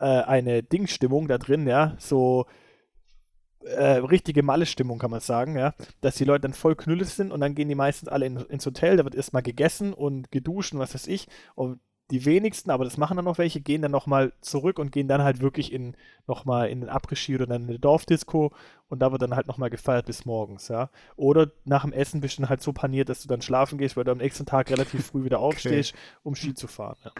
[0.00, 2.46] äh, eine Dingstimmung da drin, ja, so
[3.66, 7.40] äh, richtige Malle-Stimmung, kann man sagen, ja, dass die Leute dann voll Knülle sind und
[7.40, 10.78] dann gehen die meistens alle in, ins Hotel, da wird erstmal gegessen und geduscht und
[10.78, 11.28] was weiß ich.
[11.54, 11.80] Und
[12.12, 15.24] die wenigsten, aber das machen dann noch welche, gehen dann nochmal zurück und gehen dann
[15.24, 15.96] halt wirklich in
[16.28, 18.52] nochmal in den Après-Ski oder dann in eine Dorfdisco
[18.88, 20.90] und da wird dann halt nochmal gefeiert bis morgens, ja.
[21.16, 23.96] Oder nach dem Essen bist du dann halt so paniert, dass du dann schlafen gehst,
[23.96, 26.98] weil du am nächsten Tag relativ früh wieder aufstehst, um Ski zu fahren.
[27.04, 27.12] Ja.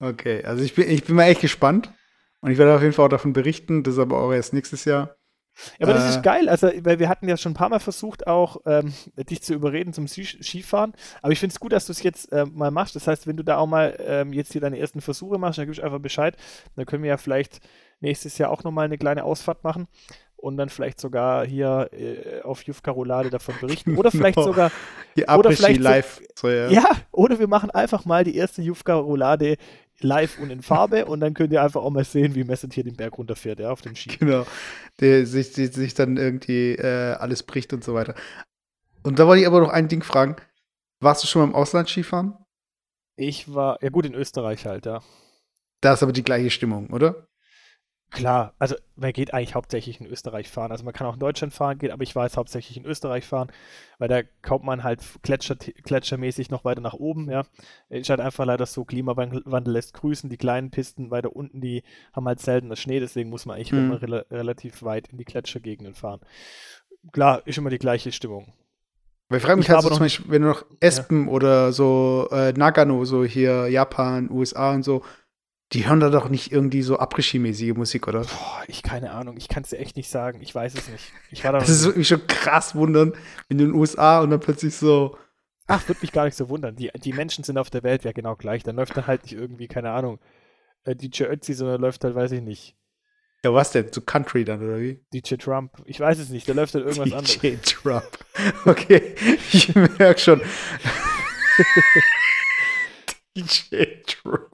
[0.00, 1.90] Okay, also ich bin, ich bin mal echt gespannt.
[2.42, 3.82] Und ich werde auf jeden Fall auch davon berichten.
[3.82, 5.14] Das ist aber auch erst nächstes Jahr.
[5.78, 6.08] Ja, aber das Äh.
[6.10, 8.92] ist geil, also, weil wir hatten ja schon ein paar Mal versucht, auch ähm,
[9.28, 10.92] dich zu überreden zum Ski- Skifahren.
[11.22, 12.96] Aber ich finde es gut, dass du es jetzt ähm, mal machst.
[12.96, 15.66] Das heißt, wenn du da auch mal ähm, jetzt hier deine ersten Versuche machst, dann
[15.66, 16.36] gibst du einfach Bescheid.
[16.76, 17.60] Dann können wir ja vielleicht
[18.00, 19.86] nächstes Jahr auch nochmal eine kleine Ausfahrt machen
[20.40, 23.96] und dann vielleicht sogar hier äh, auf Jufka Roulade davon berichten.
[23.96, 24.46] Oder vielleicht Genau.
[24.48, 24.72] sogar,
[25.16, 26.20] Die Oder vielleicht live.
[26.34, 26.68] So, ja.
[26.68, 29.56] ja, oder wir machen einfach mal die erste Jufka Roulade
[30.00, 32.84] live und in Farbe und dann könnt ihr einfach auch mal sehen, wie Messet hier
[32.84, 34.16] den Berg runterfährt, ja, auf dem Ski.
[34.16, 34.46] Genau.
[35.00, 38.14] Der sich, sich, sich dann irgendwie äh, alles bricht und so weiter.
[39.02, 40.36] Und da wollte ich aber noch ein Ding fragen.
[41.02, 42.36] Warst du schon mal im Ausland Skifahren?
[43.16, 45.00] Ich war, ja gut, in Österreich halt, ja.
[45.82, 47.26] Da ist aber die gleiche Stimmung, oder?
[48.10, 50.72] Klar, also man geht eigentlich hauptsächlich in Österreich fahren.
[50.72, 53.24] Also man kann auch in Deutschland fahren gehen, aber ich war jetzt hauptsächlich in Österreich
[53.24, 53.52] fahren,
[53.98, 57.44] weil da kommt man halt Gletscher, gletschermäßig noch weiter nach oben, ja.
[57.88, 62.26] Ist halt einfach leider so, Klimawandel lässt grüßen, die kleinen Pisten weiter unten, die haben
[62.26, 63.78] halt seltener Schnee, deswegen muss man eigentlich Mhm.
[63.78, 66.20] immer rela relativ weit in die Gletschergegenden fahren.
[67.12, 68.52] Klar, ist immer die gleiche Stimmung.
[69.28, 71.72] Weil ich frage mich Ich halt so aber zum Beispiel, wenn du noch Espen oder
[71.72, 75.04] so äh, Nagano, so hier Japan, USA und so,
[75.72, 78.20] die hören da doch nicht irgendwie so Après-Ski-mäßige Musik, oder?
[78.20, 81.12] Boah, ich keine Ahnung, ich kann es dir echt nicht sagen, ich weiß es nicht.
[81.30, 83.12] Ich war da Das ist wirklich schon krass wundern,
[83.48, 85.16] wenn du in den USA und dann plötzlich so,
[85.66, 86.74] Ach, würde mich gar nicht so wundern.
[86.74, 88.64] Die, die Menschen sind auf der Welt ja genau gleich.
[88.64, 90.18] Dann läuft dann halt nicht irgendwie, keine Ahnung,
[90.82, 92.76] äh, DJ Ötzi, sondern läuft halt, weiß ich nicht,
[93.42, 93.90] ja, was denn?
[93.90, 95.00] So Country dann, oder wie?
[95.14, 95.70] DJ Trump.
[95.86, 97.38] Ich weiß es nicht, da läuft halt irgendwas anderes.
[97.38, 98.18] DJ Trump.
[98.64, 99.14] Okay,
[99.52, 100.40] ich merke schon.
[103.42, 104.48] DJ Trump.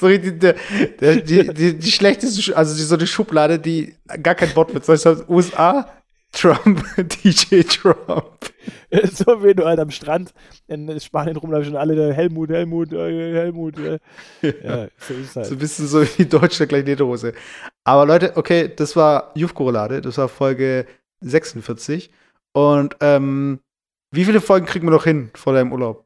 [0.00, 0.54] So der,
[1.00, 4.72] der, die, die, die schlechteste, Sch- also die, so eine Schublade, die gar kein Wort
[4.74, 4.88] mit.
[4.88, 5.90] Das heißt, USA,
[6.32, 6.84] Trump,
[7.24, 8.52] DJ Trump.
[9.12, 10.32] so wie du halt am Strand
[10.66, 13.78] in Spanien rumläufst und alle da Helmut, Helmut, äh, Helmut.
[13.78, 13.98] Äh.
[14.42, 15.46] Ja, so ist halt.
[15.46, 17.32] So ein bisschen so wie Deutschland gleich Lederhose.
[17.84, 20.86] Aber Leute, okay, das war Jufko-Roulade, das war Folge
[21.20, 22.10] 46.
[22.52, 23.60] Und ähm,
[24.10, 26.04] wie viele Folgen kriegen wir noch hin vor deinem Urlaub?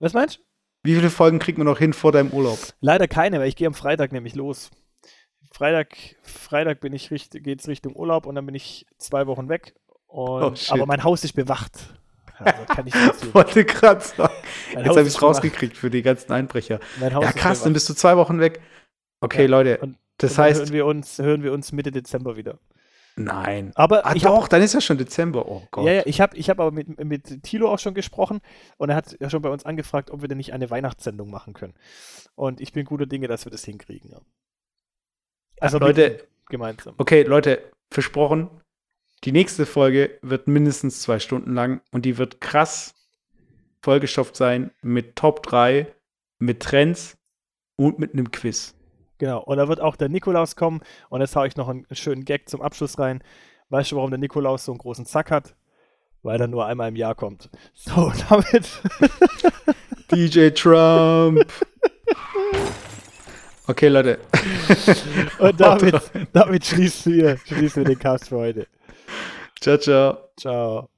[0.00, 0.42] Was meinst du?
[0.82, 2.58] Wie viele Folgen kriegen wir noch hin vor deinem Urlaub?
[2.80, 4.70] Leider keine, weil ich gehe am Freitag nämlich los.
[5.52, 9.74] Freitag, Freitag bin ich richt, geht's Richtung Urlaub und dann bin ich zwei Wochen weg.
[10.06, 11.72] Und, Oh, aber mein Haus ist bewacht.
[12.38, 12.94] Also kann ich.
[13.34, 14.32] Wollte gerade sagen.
[14.74, 16.80] Mein Jetzt habe ich es rausgekriegt für die ganzen Einbrecher.
[17.00, 18.60] Ja, krass, dann bist du zwei Wochen weg.
[19.20, 22.36] Okay, Ja, Leute, und- das Und heißt, hören wir, uns, hören wir uns Mitte Dezember
[22.36, 22.58] wieder.
[23.16, 23.72] Nein.
[23.74, 25.46] Aber Ah, ich hab- doch, dann ist ja schon Dezember.
[25.48, 25.86] Oh Gott.
[25.86, 28.40] Ja, ja, ich habe ich hab aber mit, mit Thilo auch schon gesprochen
[28.76, 31.52] und er hat ja schon bei uns angefragt, ob wir denn nicht eine Weihnachtssendung machen
[31.54, 31.74] können.
[32.34, 34.10] Und ich bin guter Dinge, dass wir das hinkriegen.
[34.10, 34.20] Ja.
[35.60, 36.94] Also mit Leute- gemeinsam.
[36.98, 38.48] Okay, Leute, versprochen,
[39.24, 42.94] die nächste Folge wird mindestens zwei Stunden lang und die wird krass
[43.82, 45.86] vollgestopft sein mit Top 3,
[46.38, 47.16] mit Trends
[47.76, 48.74] und mit einem Quiz.
[49.20, 49.42] Genau.
[49.42, 50.80] Und da wird auch der Nikolaus kommen.
[51.10, 53.22] Und jetzt haue ich noch einen schönen Gag zum Abschluss rein.
[53.68, 55.54] Weißt du, warum der Nikolaus so einen großen Zack hat?
[56.22, 57.50] Weil er nur einmal im Jahr kommt.
[57.74, 58.80] So, damit.
[60.10, 61.46] DJ Trump.
[63.66, 64.18] Okay, Leute.
[65.38, 66.00] Und damit,
[66.32, 68.66] damit schließen, wir, schließen wir den Cast für heute.
[69.60, 70.30] Ciao, ciao.
[70.36, 70.89] Ciao.